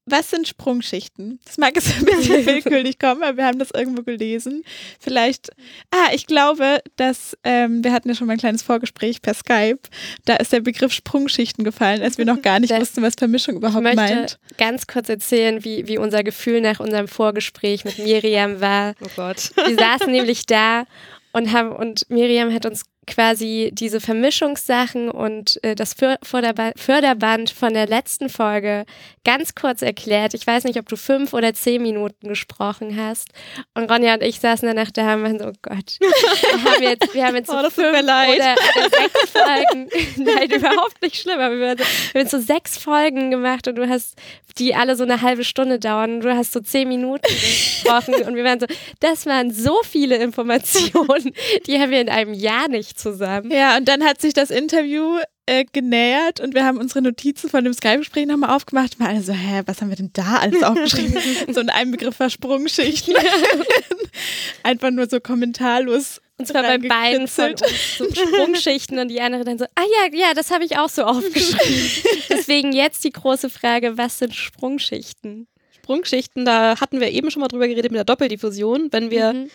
Was 0.08 0.30
sind 0.32 0.48
Sprungschichten? 0.48 1.40
Das 1.46 1.58
mag 1.58 1.76
jetzt 1.76 1.96
ein 1.96 2.04
bisschen 2.06 2.46
willkürlich 2.46 2.98
kommen, 3.00 3.24
aber 3.24 3.38
wir 3.38 3.46
haben 3.46 3.60
das 3.60 3.70
irgendwo 3.72 4.02
gelesen. 4.02 4.64
Vielleicht, 5.00 5.52
ah, 5.92 6.10
ich 6.14 6.26
glaube, 6.26 6.80
dass, 6.98 7.38
ähm, 7.44 7.84
wir 7.84 7.94
hatten 7.94 8.10
ja 8.10 8.16
schon 8.16 8.28
mal 8.28 8.34
ein 8.34 8.40
kleines 8.40 8.64
Vorgespräch 8.64 9.22
per 9.22 9.36
Skype, 9.36 9.80
da 10.26 10.36
ist 10.38 10.52
der 10.52 10.60
Begriff 10.62 10.92
Sprungschichten 10.92 11.64
gefallen, 11.64 12.02
als 12.02 12.18
wir 12.18 12.26
noch 12.26 12.42
gar 12.42 12.60
nicht 12.60 12.72
Das- 12.72 12.82
wussten, 12.82 13.04
was 13.04 13.14
Vermischung 13.18 13.54
Ich 13.56 13.60
überhaupt 13.60 13.84
möchte 13.84 13.96
meint. 13.98 14.40
ganz 14.58 14.88
kurz 14.88 15.08
erzählen, 15.08 15.64
wie, 15.64 15.88
wie 15.88 15.98
unser 16.00 16.24
Gefühl 16.24 16.62
nach 16.62 16.80
unserem 16.80 17.08
Vorgespräch 17.08 17.86
mit 17.86 18.00
Miriam 18.00 18.60
war. 18.60 18.96
Oh 19.02 19.08
Gott. 19.16 19.52
Wir 19.66 19.76
saßen 19.78 20.12
nämlich 20.12 20.46
da 20.48 20.86
und 21.32 21.54
haben 21.54 21.72
und 21.72 22.10
Miriam 22.10 22.52
hat 22.54 22.66
uns 22.66 22.84
quasi 23.12 23.70
diese 23.74 24.00
Vermischungssachen 24.00 25.10
und 25.10 25.64
äh, 25.64 25.76
das 25.76 25.94
För 25.94 26.18
Förderba 26.24 26.72
Förderband 26.76 27.50
von 27.52 27.74
der 27.74 27.88
letzten 27.88 28.30
Folge 28.30 28.86
ganz 29.24 29.54
kurz 29.54 29.82
erklärt. 29.82 30.34
Ich 30.34 30.48
weiß 30.48 30.64
nicht, 30.64 30.80
ob 30.80 30.88
du 30.88 30.96
fünf 30.96 31.34
oder 31.34 31.54
zehn 31.54 31.82
Minuten 31.82 32.30
gesprochen 32.30 32.98
hast. 32.98 33.30
Und 33.74 33.92
Ronja 33.92 34.14
und 34.16 34.24
ich 34.24 34.40
saßen 34.40 34.68
danach 34.68 34.92
da 34.92 35.14
und 35.16 35.24
waren 35.24 35.40
so, 35.40 35.46
oh 35.48 35.54
Gott, 35.62 35.98
wir 36.00 36.64
haben 36.72 36.84
jetzt, 36.84 37.14
wir 37.14 37.26
haben 37.26 37.36
jetzt 37.36 37.50
so 37.50 37.58
Oh, 37.58 37.62
das 37.62 37.76
tut 37.76 37.84
fünf 37.84 37.98
mir 37.98 38.04
leid. 38.04 38.40
oder, 38.40 38.56
oder 38.78 38.90
sechs 38.90 39.32
Folgen. 39.32 39.90
Nein, 40.18 40.52
überhaupt 40.52 41.02
nicht 41.02 41.18
schlimm. 41.18 41.40
Aber 41.40 41.58
wir, 41.58 41.68
waren 41.68 41.78
so, 41.78 41.84
wir 41.84 42.22
haben 42.22 42.22
jetzt 42.22 42.32
so 42.32 42.40
sechs 42.40 42.78
Folgen 42.78 43.30
gemacht 43.30 43.68
und 43.68 43.76
du 43.76 43.88
hast, 43.88 44.16
die 44.58 44.74
alle 44.74 44.96
so 44.96 45.04
eine 45.04 45.22
halbe 45.22 45.44
Stunde 45.44 45.80
dauern. 45.80 46.16
Und 46.16 46.22
du 46.22 46.36
hast 46.36 46.54
so 46.54 46.60
zehn 46.62 46.88
Minuten 46.88 47.28
gesprochen 47.28 48.16
und 48.16 48.36
wir 48.36 48.44
waren 48.44 48.60
so, 48.60 48.68
das 49.00 49.26
waren 49.26 49.52
so 49.52 49.82
viele 49.84 50.16
Informationen, 50.16 51.34
die 51.68 51.80
haben 51.80 51.92
wir 51.92 52.02
in 52.02 52.10
einem 52.10 52.34
Jahr 52.34 52.68
nicht 52.68 53.00
zusammen. 53.02 53.52
Ja, 53.52 53.78
und 53.78 53.88
dann 53.88 54.04
hat 54.04 54.22
sich 54.22 54.34
das 54.34 54.50
Interview 54.52 55.20
äh, 55.46 55.66
genähert 55.72 56.40
und 56.40 56.54
wir 56.54 56.64
haben 56.66 56.78
unsere 56.78 57.02
Notizen 57.02 57.50
von 57.50 57.64
dem 57.64 57.74
Skype-Gespräch 57.74 58.28
nochmal 58.28 58.56
aufgemacht. 58.56 59.00
Mal 59.00 59.10
alle 59.10 59.22
so, 59.22 59.34
hä, 59.34 59.62
was 59.66 59.82
haben 59.82 59.90
wir 59.90 59.96
denn 59.98 60.12
da 60.14 60.38
alles 60.38 60.62
aufgeschrieben? 60.64 61.18
so 61.54 61.60
in 61.62 61.70
einem 61.70 61.92
Begriff 61.92 62.20
war 62.20 62.30
Sprungschichten. 62.30 63.16
Einfach 64.64 64.92
nur 64.92 65.10
so 65.10 65.20
kommentarlos. 65.20 66.22
Und 66.38 66.48
zwar 66.48 66.64
bei 66.64 66.78
beiden 66.80 67.28
von 67.28 67.52
uns 67.52 67.62
so 67.98 68.06
Sprungschichten 68.14 68.98
und 68.98 69.10
die 69.10 69.22
andere 69.22 69.44
dann 69.44 69.60
so, 69.60 69.66
ah 69.76 69.84
ja, 69.84 70.18
ja, 70.18 70.34
das 70.34 70.50
habe 70.52 70.64
ich 70.66 70.78
auch 70.78 70.90
so 70.90 71.04
aufgeschrieben. 71.04 71.92
Deswegen 72.30 72.72
jetzt 72.72 73.04
die 73.04 73.12
große 73.12 73.50
Frage, 73.50 73.98
was 73.98 74.18
sind 74.20 74.34
Sprungschichten? 74.34 75.48
Sprungschichten, 75.78 76.46
da 76.46 76.80
hatten 76.80 77.00
wir 77.00 77.12
eben 77.12 77.30
schon 77.32 77.42
mal 77.42 77.48
drüber 77.48 77.68
geredet 77.68 77.92
mit 77.92 77.98
der 77.98 78.06
Doppeldiffusion. 78.06 78.88
Wenn 78.92 79.12
wir 79.12 79.34
Mhm. 79.34 79.50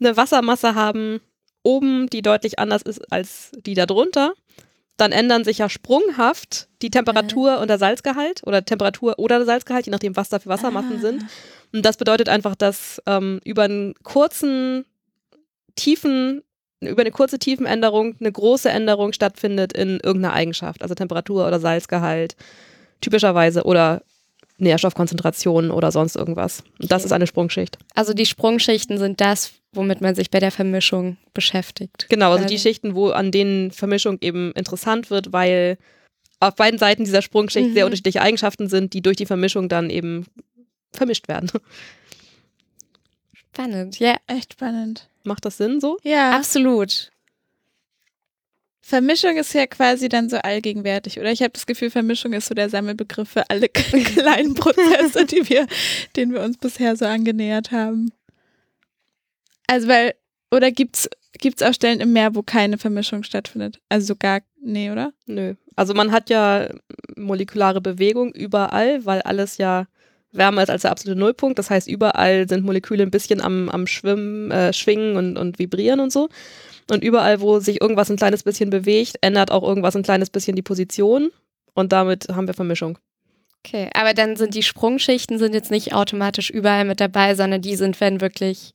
eine 0.00 0.16
Wassermasse 0.16 0.74
haben, 0.74 1.20
oben, 1.62 2.08
die 2.08 2.22
deutlich 2.22 2.58
anders 2.58 2.82
ist 2.82 3.12
als 3.12 3.52
die 3.64 3.74
da 3.74 3.86
drunter, 3.86 4.34
dann 4.96 5.12
ändern 5.12 5.44
sich 5.44 5.58
ja 5.58 5.68
sprunghaft 5.68 6.68
die 6.82 6.90
Temperatur 6.90 7.58
und 7.60 7.68
der 7.68 7.78
Salzgehalt 7.78 8.42
oder 8.46 8.64
Temperatur 8.64 9.18
oder 9.18 9.38
der 9.38 9.46
Salzgehalt, 9.46 9.86
je 9.86 9.90
nachdem, 9.90 10.16
was 10.16 10.28
da 10.28 10.38
für 10.38 10.48
Wassermassen 10.48 11.00
sind. 11.00 11.24
Und 11.72 11.84
das 11.84 11.96
bedeutet 11.96 12.28
einfach, 12.28 12.54
dass 12.54 13.02
ähm, 13.06 13.40
über 13.44 13.62
einen 13.62 13.94
kurzen 14.02 14.84
Tiefen, 15.74 16.42
über 16.80 17.00
eine 17.00 17.10
kurze 17.10 17.38
Tiefenänderung 17.38 18.16
eine 18.20 18.30
große 18.30 18.68
Änderung 18.68 19.12
stattfindet 19.12 19.72
in 19.72 19.98
irgendeiner 20.00 20.34
Eigenschaft, 20.34 20.82
also 20.82 20.94
Temperatur 20.94 21.46
oder 21.46 21.58
Salzgehalt, 21.58 22.36
typischerweise 23.00 23.64
oder 23.64 24.02
Nährstoffkonzentration 24.58 25.70
oder 25.70 25.90
sonst 25.90 26.16
irgendwas. 26.16 26.62
Und 26.80 26.92
das 26.92 27.04
ist 27.04 27.12
eine 27.12 27.26
Sprungschicht. 27.26 27.78
Also 27.94 28.14
die 28.14 28.26
Sprungschichten 28.26 28.98
sind 28.98 29.20
das, 29.20 29.52
womit 29.72 30.00
man 30.00 30.14
sich 30.14 30.30
bei 30.30 30.38
der 30.38 30.50
Vermischung 30.50 31.16
beschäftigt. 31.34 32.06
Genau, 32.08 32.32
also 32.32 32.46
die 32.46 32.58
Schichten, 32.58 32.94
wo 32.94 33.08
an 33.10 33.30
denen 33.30 33.70
Vermischung 33.70 34.18
eben 34.20 34.52
interessant 34.52 35.10
wird, 35.10 35.32
weil 35.32 35.78
auf 36.40 36.54
beiden 36.56 36.78
Seiten 36.78 37.04
dieser 37.04 37.22
Sprungschicht 37.22 37.68
Mhm. 37.70 37.74
sehr 37.74 37.84
unterschiedliche 37.86 38.20
Eigenschaften 38.20 38.68
sind, 38.68 38.92
die 38.92 39.00
durch 39.00 39.16
die 39.16 39.26
Vermischung 39.26 39.68
dann 39.68 39.90
eben 39.90 40.26
vermischt 40.92 41.28
werden. 41.28 41.50
Spannend, 43.32 43.98
ja, 43.98 44.16
Echt 44.26 44.54
spannend. 44.54 45.08
Macht 45.24 45.44
das 45.44 45.56
Sinn 45.58 45.80
so? 45.80 45.98
Ja, 46.02 46.36
absolut. 46.36 47.10
Vermischung 48.80 49.36
ist 49.36 49.54
ja 49.54 49.66
quasi 49.68 50.08
dann 50.08 50.28
so 50.28 50.38
allgegenwärtig, 50.38 51.20
oder? 51.20 51.30
Ich 51.30 51.40
habe 51.40 51.52
das 51.52 51.66
Gefühl, 51.66 51.90
Vermischung 51.90 52.32
ist 52.32 52.46
so 52.46 52.54
der 52.54 52.68
Sammelbegriff 52.68 53.28
für 53.28 53.48
alle 53.48 53.68
kleinen 53.68 54.54
Prozesse, 54.54 55.24
die 55.24 55.48
wir, 55.48 55.66
denen 56.16 56.32
wir 56.32 56.40
uns 56.40 56.58
bisher 56.58 56.96
so 56.96 57.04
angenähert 57.04 57.70
haben. 57.70 58.10
Also 59.72 59.88
weil, 59.88 60.12
oder 60.50 60.70
gibt's 60.70 61.08
gibt's 61.40 61.62
auch 61.62 61.72
Stellen 61.72 62.00
im 62.00 62.12
Meer, 62.12 62.34
wo 62.34 62.42
keine 62.42 62.76
Vermischung 62.76 63.22
stattfindet? 63.22 63.80
Also 63.88 64.08
so 64.08 64.16
gar, 64.16 64.42
nee, 64.60 64.90
oder? 64.90 65.14
Nö. 65.24 65.54
Also 65.76 65.94
man 65.94 66.12
hat 66.12 66.28
ja 66.28 66.68
molekulare 67.16 67.80
Bewegung 67.80 68.32
überall, 68.32 69.06
weil 69.06 69.22
alles 69.22 69.56
ja 69.56 69.86
wärmer 70.30 70.62
ist 70.62 70.68
als 70.68 70.82
der 70.82 70.90
absolute 70.90 71.18
Nullpunkt. 71.18 71.58
Das 71.58 71.70
heißt, 71.70 71.88
überall 71.88 72.46
sind 72.46 72.66
Moleküle 72.66 73.02
ein 73.02 73.10
bisschen 73.10 73.40
am, 73.40 73.70
am 73.70 73.86
Schwimmen, 73.86 74.50
äh, 74.50 74.74
Schwingen 74.74 75.16
und, 75.16 75.38
und 75.38 75.58
Vibrieren 75.58 76.00
und 76.00 76.12
so. 76.12 76.28
Und 76.90 77.02
überall, 77.02 77.40
wo 77.40 77.58
sich 77.58 77.80
irgendwas 77.80 78.10
ein 78.10 78.16
kleines 78.16 78.42
bisschen 78.42 78.68
bewegt, 78.68 79.16
ändert 79.22 79.50
auch 79.50 79.62
irgendwas 79.62 79.96
ein 79.96 80.02
kleines 80.02 80.28
bisschen 80.28 80.54
die 80.54 80.62
Position. 80.62 81.30
Und 81.72 81.92
damit 81.92 82.28
haben 82.28 82.46
wir 82.46 82.52
Vermischung. 82.52 82.98
Okay, 83.64 83.88
aber 83.94 84.12
dann 84.12 84.36
sind 84.36 84.54
die 84.54 84.62
Sprungschichten 84.62 85.38
sind 85.38 85.54
jetzt 85.54 85.70
nicht 85.70 85.94
automatisch 85.94 86.50
überall 86.50 86.84
mit 86.84 87.00
dabei, 87.00 87.34
sondern 87.34 87.62
die 87.62 87.76
sind, 87.76 87.98
wenn 88.02 88.20
wirklich 88.20 88.74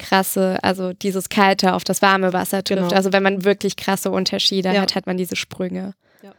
krasse, 0.00 0.58
also 0.62 0.92
dieses 0.92 1.28
kalte 1.28 1.74
auf 1.74 1.84
das 1.84 2.02
warme 2.02 2.32
Wasser 2.32 2.64
trifft. 2.64 2.80
Genau. 2.82 2.92
Also 2.94 3.12
wenn 3.12 3.22
man 3.22 3.44
wirklich 3.44 3.76
krasse 3.76 4.10
Unterschiede 4.10 4.72
Ja. 4.74 4.80
hat, 4.82 4.94
hat 4.96 5.06
man 5.06 5.16
diese 5.16 5.36
Sprünge. 5.36 5.94
Ja. 6.22 6.32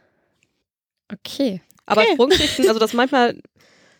Okay. 1.12 1.60
Aber 1.86 2.02
Okay. 2.02 2.12
Sprungschichten, 2.14 2.68
also 2.68 2.78
das 2.78 2.92
manchmal, 2.92 3.40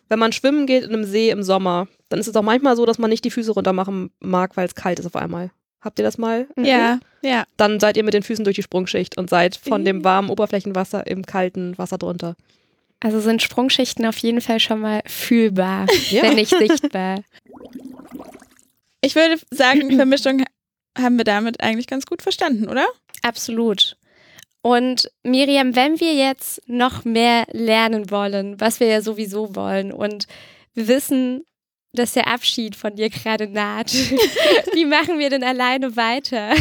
wenn 0.09 0.19
man 0.19 0.31
schwimmen 0.31 0.65
geht 0.67 0.83
in 0.83 0.93
einem 0.93 1.03
See 1.03 1.29
im 1.31 1.43
Sommer, 1.43 1.87
dann 2.09 2.19
ist 2.19 2.27
es 2.27 2.35
auch 2.35 2.41
manchmal 2.43 2.75
so, 2.75 2.85
dass 2.85 2.97
man 2.99 3.09
nicht 3.09 3.25
die 3.25 3.31
Füße 3.31 3.51
runter 3.51 3.73
machen 3.73 4.11
mag, 4.19 4.55
weil 4.55 4.65
es 4.67 4.75
kalt 4.75 4.99
ist 4.99 5.05
auf 5.05 5.15
einmal. 5.15 5.49
Habt 5.81 5.99
ihr 5.99 6.05
das 6.05 6.17
mal? 6.17 6.47
Mhm. 6.55 6.63
Ja, 6.65 6.99
ja. 7.23 7.43
Dann 7.57 7.79
seid 7.79 7.97
ihr 7.97 8.03
mit 8.03 8.13
den 8.13 8.23
Füßen 8.23 8.45
durch 8.45 8.55
die 8.55 8.63
Sprungschicht 8.63 9.17
und 9.17 9.29
seid 9.29 9.55
von 9.57 9.83
dem 9.83 10.03
warmen 10.03 10.29
Oberflächenwasser 10.29 11.05
im 11.07 11.25
kalten 11.25 11.77
Wasser 11.77 11.97
drunter. 11.97 12.35
Also 13.01 13.19
sind 13.19 13.41
Sprungschichten 13.41 14.05
auf 14.05 14.17
jeden 14.19 14.39
Fall 14.39 14.61
schon 14.61 14.79
mal 14.79 15.01
fühlbar, 15.05 15.87
Ja. 16.09 16.21
wenn 16.23 16.35
nicht 16.35 16.55
sichtbar. 16.57 17.19
Ich 19.03 19.15
würde 19.15 19.39
sagen, 19.51 19.91
Vermischung 19.95 20.43
haben 20.97 21.17
wir 21.17 21.25
damit 21.25 21.61
eigentlich 21.61 21.87
ganz 21.87 22.05
gut 22.05 22.21
verstanden, 22.21 22.69
oder? 22.69 22.87
Absolut. 23.21 23.97
Und 24.61 25.11
Miriam, 25.23 25.75
wenn 25.75 25.99
wir 25.99 26.13
jetzt 26.13 26.61
noch 26.67 27.03
mehr 27.03 27.45
lernen 27.51 28.09
wollen, 28.09 28.59
was 28.61 28.79
wir 28.79 28.87
ja 28.87 29.01
sowieso 29.01 29.55
wollen, 29.55 29.91
und 29.91 30.25
wir 30.73 30.87
wissen, 30.87 31.43
dass 31.91 32.13
der 32.13 32.27
Abschied 32.27 32.77
von 32.77 32.95
dir 32.95 33.09
gerade 33.09 33.47
naht, 33.47 33.93
wie 34.73 34.85
machen 34.85 35.19
wir 35.19 35.29
denn 35.29 35.43
alleine 35.43 35.97
weiter? 35.97 36.53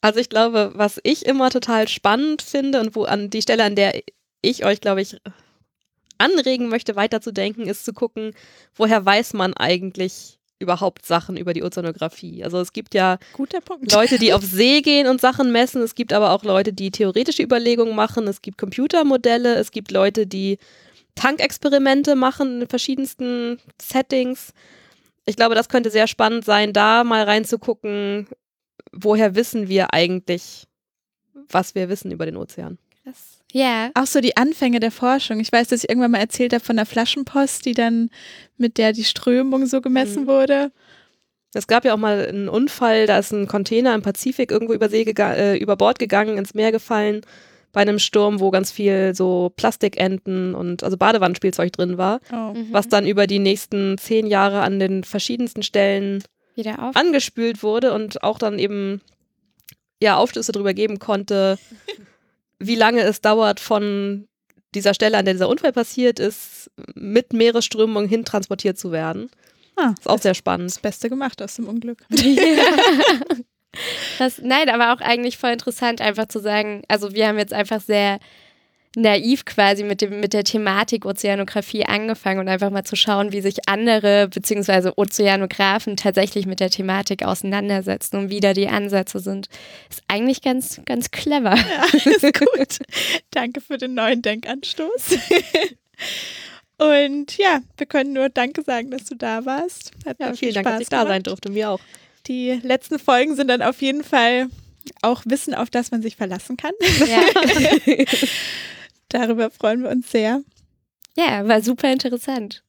Also 0.00 0.20
ich 0.20 0.30
glaube, 0.30 0.72
was 0.74 0.98
ich 1.02 1.26
immer 1.26 1.50
total 1.50 1.86
spannend 1.86 2.40
finde 2.40 2.80
und 2.80 2.96
wo 2.96 3.04
an 3.04 3.28
die 3.28 3.42
Stelle, 3.42 3.64
an 3.64 3.76
der 3.76 4.00
ich 4.40 4.64
euch, 4.64 4.80
glaube 4.80 5.02
ich, 5.02 5.18
anregen 6.16 6.68
möchte, 6.68 6.96
weiterzudenken, 6.96 7.66
ist 7.66 7.84
zu 7.84 7.92
gucken, 7.92 8.32
woher 8.74 9.04
weiß 9.04 9.34
man 9.34 9.52
eigentlich 9.52 10.39
überhaupt 10.60 11.06
Sachen 11.06 11.36
über 11.36 11.52
die 11.52 11.64
Ozeanographie. 11.64 12.44
Also 12.44 12.60
es 12.60 12.72
gibt 12.72 12.94
ja. 12.94 13.18
Leute, 13.92 14.18
die 14.18 14.32
auf 14.34 14.42
See 14.42 14.82
gehen 14.82 15.08
und 15.08 15.20
Sachen 15.20 15.50
messen. 15.50 15.82
Es 15.82 15.96
gibt 15.96 16.12
aber 16.12 16.30
auch 16.30 16.44
Leute, 16.44 16.72
die 16.72 16.90
theoretische 16.92 17.42
Überlegungen 17.42 17.96
machen. 17.96 18.28
Es 18.28 18.42
gibt 18.42 18.58
Computermodelle. 18.58 19.56
Es 19.56 19.72
gibt 19.72 19.90
Leute, 19.90 20.26
die 20.26 20.58
Tankexperimente 21.14 22.14
machen 22.14 22.62
in 22.62 22.68
verschiedensten 22.68 23.58
Settings. 23.80 24.52
Ich 25.26 25.36
glaube, 25.36 25.54
das 25.54 25.68
könnte 25.68 25.90
sehr 25.90 26.06
spannend 26.06 26.44
sein, 26.44 26.72
da 26.72 27.04
mal 27.04 27.24
reinzugucken, 27.24 28.28
woher 28.92 29.34
wissen 29.34 29.68
wir 29.68 29.92
eigentlich, 29.92 30.66
was 31.34 31.74
wir 31.74 31.88
wissen 31.88 32.10
über 32.10 32.26
den 32.26 32.36
Ozean. 32.36 32.78
Ja, 33.52 33.90
Auch 33.94 34.06
so 34.06 34.20
die 34.20 34.36
Anfänge 34.36 34.80
der 34.80 34.90
Forschung. 34.92 35.40
Ich 35.40 35.50
weiß, 35.52 35.68
dass 35.68 35.82
ich 35.84 35.88
irgendwann 35.90 36.12
mal 36.12 36.18
erzählt 36.18 36.52
habe 36.52 36.64
von 36.64 36.76
der 36.76 36.86
Flaschenpost, 36.86 37.64
die 37.64 37.74
dann 37.74 38.10
mit 38.56 38.78
der 38.78 38.92
die 38.92 39.04
Strömung 39.04 39.66
so 39.66 39.80
gemessen 39.80 40.22
Mhm. 40.24 40.26
wurde. 40.28 40.72
Es 41.52 41.66
gab 41.66 41.84
ja 41.84 41.94
auch 41.94 41.98
mal 41.98 42.26
einen 42.28 42.48
Unfall, 42.48 43.06
da 43.06 43.18
ist 43.18 43.32
ein 43.32 43.48
Container 43.48 43.94
im 43.94 44.02
Pazifik 44.02 44.52
irgendwo 44.52 44.72
über, 44.72 44.88
See 44.88 45.02
äh, 45.02 45.56
über 45.58 45.76
Bord 45.76 45.98
gegangen, 45.98 46.38
ins 46.38 46.54
Meer 46.54 46.70
gefallen, 46.70 47.22
bei 47.72 47.80
einem 47.80 47.98
Sturm, 47.98 48.38
wo 48.40 48.50
ganz 48.52 48.70
viel 48.70 49.14
so 49.16 49.52
Plastikenten 49.56 50.54
und 50.54 50.84
also 50.84 50.96
Badewannenspielzeug 50.96 51.72
drin 51.72 51.98
war. 51.98 52.20
Oh. 52.32 52.52
mhm. 52.54 52.68
was 52.72 52.88
dann 52.88 53.04
über 53.06 53.26
die 53.26 53.38
nächsten 53.40 53.98
zehn 53.98 54.26
Jahre 54.28 54.60
an 54.62 54.78
den 54.78 55.02
verschiedensten 55.02 55.62
Stellen 55.64 56.22
wieder 56.54 56.80
auf. 56.82 56.94
angespült 56.96 57.62
wurde 57.64 57.92
und 57.94 58.22
auch 58.22 58.38
dann 58.38 58.58
eben 58.60 59.00
ja 60.00 60.16
Aufschlüsse 60.16 60.52
darüber 60.52 60.72
geben 60.74 60.98
konnte, 61.00 61.58
wie 62.60 62.76
lange 62.76 63.00
es 63.02 63.20
dauert 63.20 63.58
von 63.58 64.28
dieser 64.74 64.94
Stelle, 64.94 65.18
an 65.18 65.24
der 65.24 65.34
dieser 65.34 65.48
Unfall 65.48 65.72
passiert 65.72 66.20
ist, 66.20 66.70
mit 66.94 67.32
Meeresströmung 67.32 68.06
hin 68.06 68.24
transportiert 68.24 68.78
zu 68.78 68.92
werden. 68.92 69.30
Ah, 69.76 69.94
Ist 69.98 70.08
auch 70.08 70.20
sehr 70.20 70.34
spannend. 70.34 70.70
das 70.70 70.78
Beste 70.78 71.08
gemacht 71.08 71.42
aus 71.42 71.56
dem 71.56 71.66
Unglück. 71.68 72.04
Das, 74.18 74.38
nein, 74.42 74.68
aber 74.68 74.92
auch 74.92 75.00
eigentlich 75.00 75.38
voll 75.38 75.50
interessant, 75.50 76.00
einfach 76.00 76.26
zu 76.26 76.40
sagen, 76.40 76.82
also 76.88 77.14
wir 77.14 77.28
haben 77.28 77.38
jetzt 77.38 77.52
einfach 77.52 77.80
sehr 77.80 78.18
naiv 78.96 79.44
quasi 79.44 79.84
mit, 79.84 80.00
dem, 80.00 80.20
mit 80.20 80.32
der 80.32 80.42
Thematik 80.42 81.04
Ozeanografie 81.04 81.84
angefangen 81.84 82.40
und 82.40 82.48
einfach 82.48 82.70
mal 82.70 82.84
zu 82.84 82.96
schauen, 82.96 83.32
wie 83.32 83.40
sich 83.40 83.68
andere 83.68 84.28
beziehungsweise 84.28 84.98
Ozeanographen 84.98 85.96
tatsächlich 85.96 86.46
mit 86.46 86.60
der 86.60 86.70
Thematik 86.70 87.24
auseinandersetzen 87.24 88.16
und 88.16 88.30
wie 88.30 88.40
da 88.40 88.52
die 88.52 88.68
Ansätze 88.68 89.20
sind. 89.20 89.48
Ist 89.88 90.02
eigentlich 90.08 90.42
ganz, 90.42 90.80
ganz 90.86 91.10
clever. 91.10 91.54
Ja, 91.54 91.84
ist 92.04 92.22
gut. 92.22 92.78
Danke 93.30 93.60
für 93.60 93.78
den 93.78 93.94
neuen 93.94 94.22
Denkanstoß. 94.22 95.18
Und 96.78 97.36
ja, 97.36 97.60
wir 97.76 97.86
können 97.86 98.14
nur 98.14 98.30
Danke 98.30 98.62
sagen, 98.62 98.90
dass 98.90 99.04
du 99.04 99.14
da 99.14 99.44
warst. 99.44 99.92
Hat 100.06 100.18
Ja, 100.18 100.28
vielen 100.28 100.36
viel 100.36 100.52
Dank, 100.54 100.64
dass 100.64 100.74
Spaß 100.76 100.82
ich 100.82 100.88
da 100.88 101.06
sein 101.06 101.22
durfte. 101.22 101.50
Mir 101.50 101.68
auch. 101.68 101.80
Die 102.26 102.58
letzten 102.62 102.98
Folgen 102.98 103.36
sind 103.36 103.48
dann 103.48 103.60
auf 103.60 103.82
jeden 103.82 104.02
Fall 104.02 104.46
auch 105.02 105.22
Wissen, 105.26 105.54
auf 105.54 105.68
das 105.68 105.90
man 105.90 106.00
sich 106.00 106.16
verlassen 106.16 106.56
kann. 106.56 106.72
Ja. 107.06 107.22
Darüber 109.10 109.50
freuen 109.50 109.82
wir 109.82 109.90
uns 109.90 110.10
sehr. 110.10 110.42
ja, 111.16 111.46
war 111.46 111.62
super 111.62 111.92
interessant. 111.92 112.62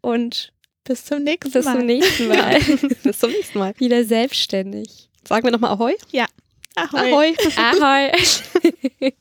Und 0.00 0.52
Bis 0.84 1.04
zum 1.04 1.22
nächsten 1.24 1.50
bis 1.50 1.64
Mal. 1.64 1.76
zum 1.76 1.86
nächsten 1.86 2.28
Mal. 2.28 2.60
Bis 3.02 3.18
zum 3.18 3.30
nächsten 3.30 3.58
Mal. 3.58 3.74
Wieder 3.78 4.04
selbstständig. 4.04 5.08
Sagen 5.26 5.44
wir 5.44 5.50
nochmal 5.50 5.72
Ahoi. 5.72 5.96
Ahoi. 6.76 7.34
Ahoi. 7.56 8.12
Ahoi. 9.00 9.12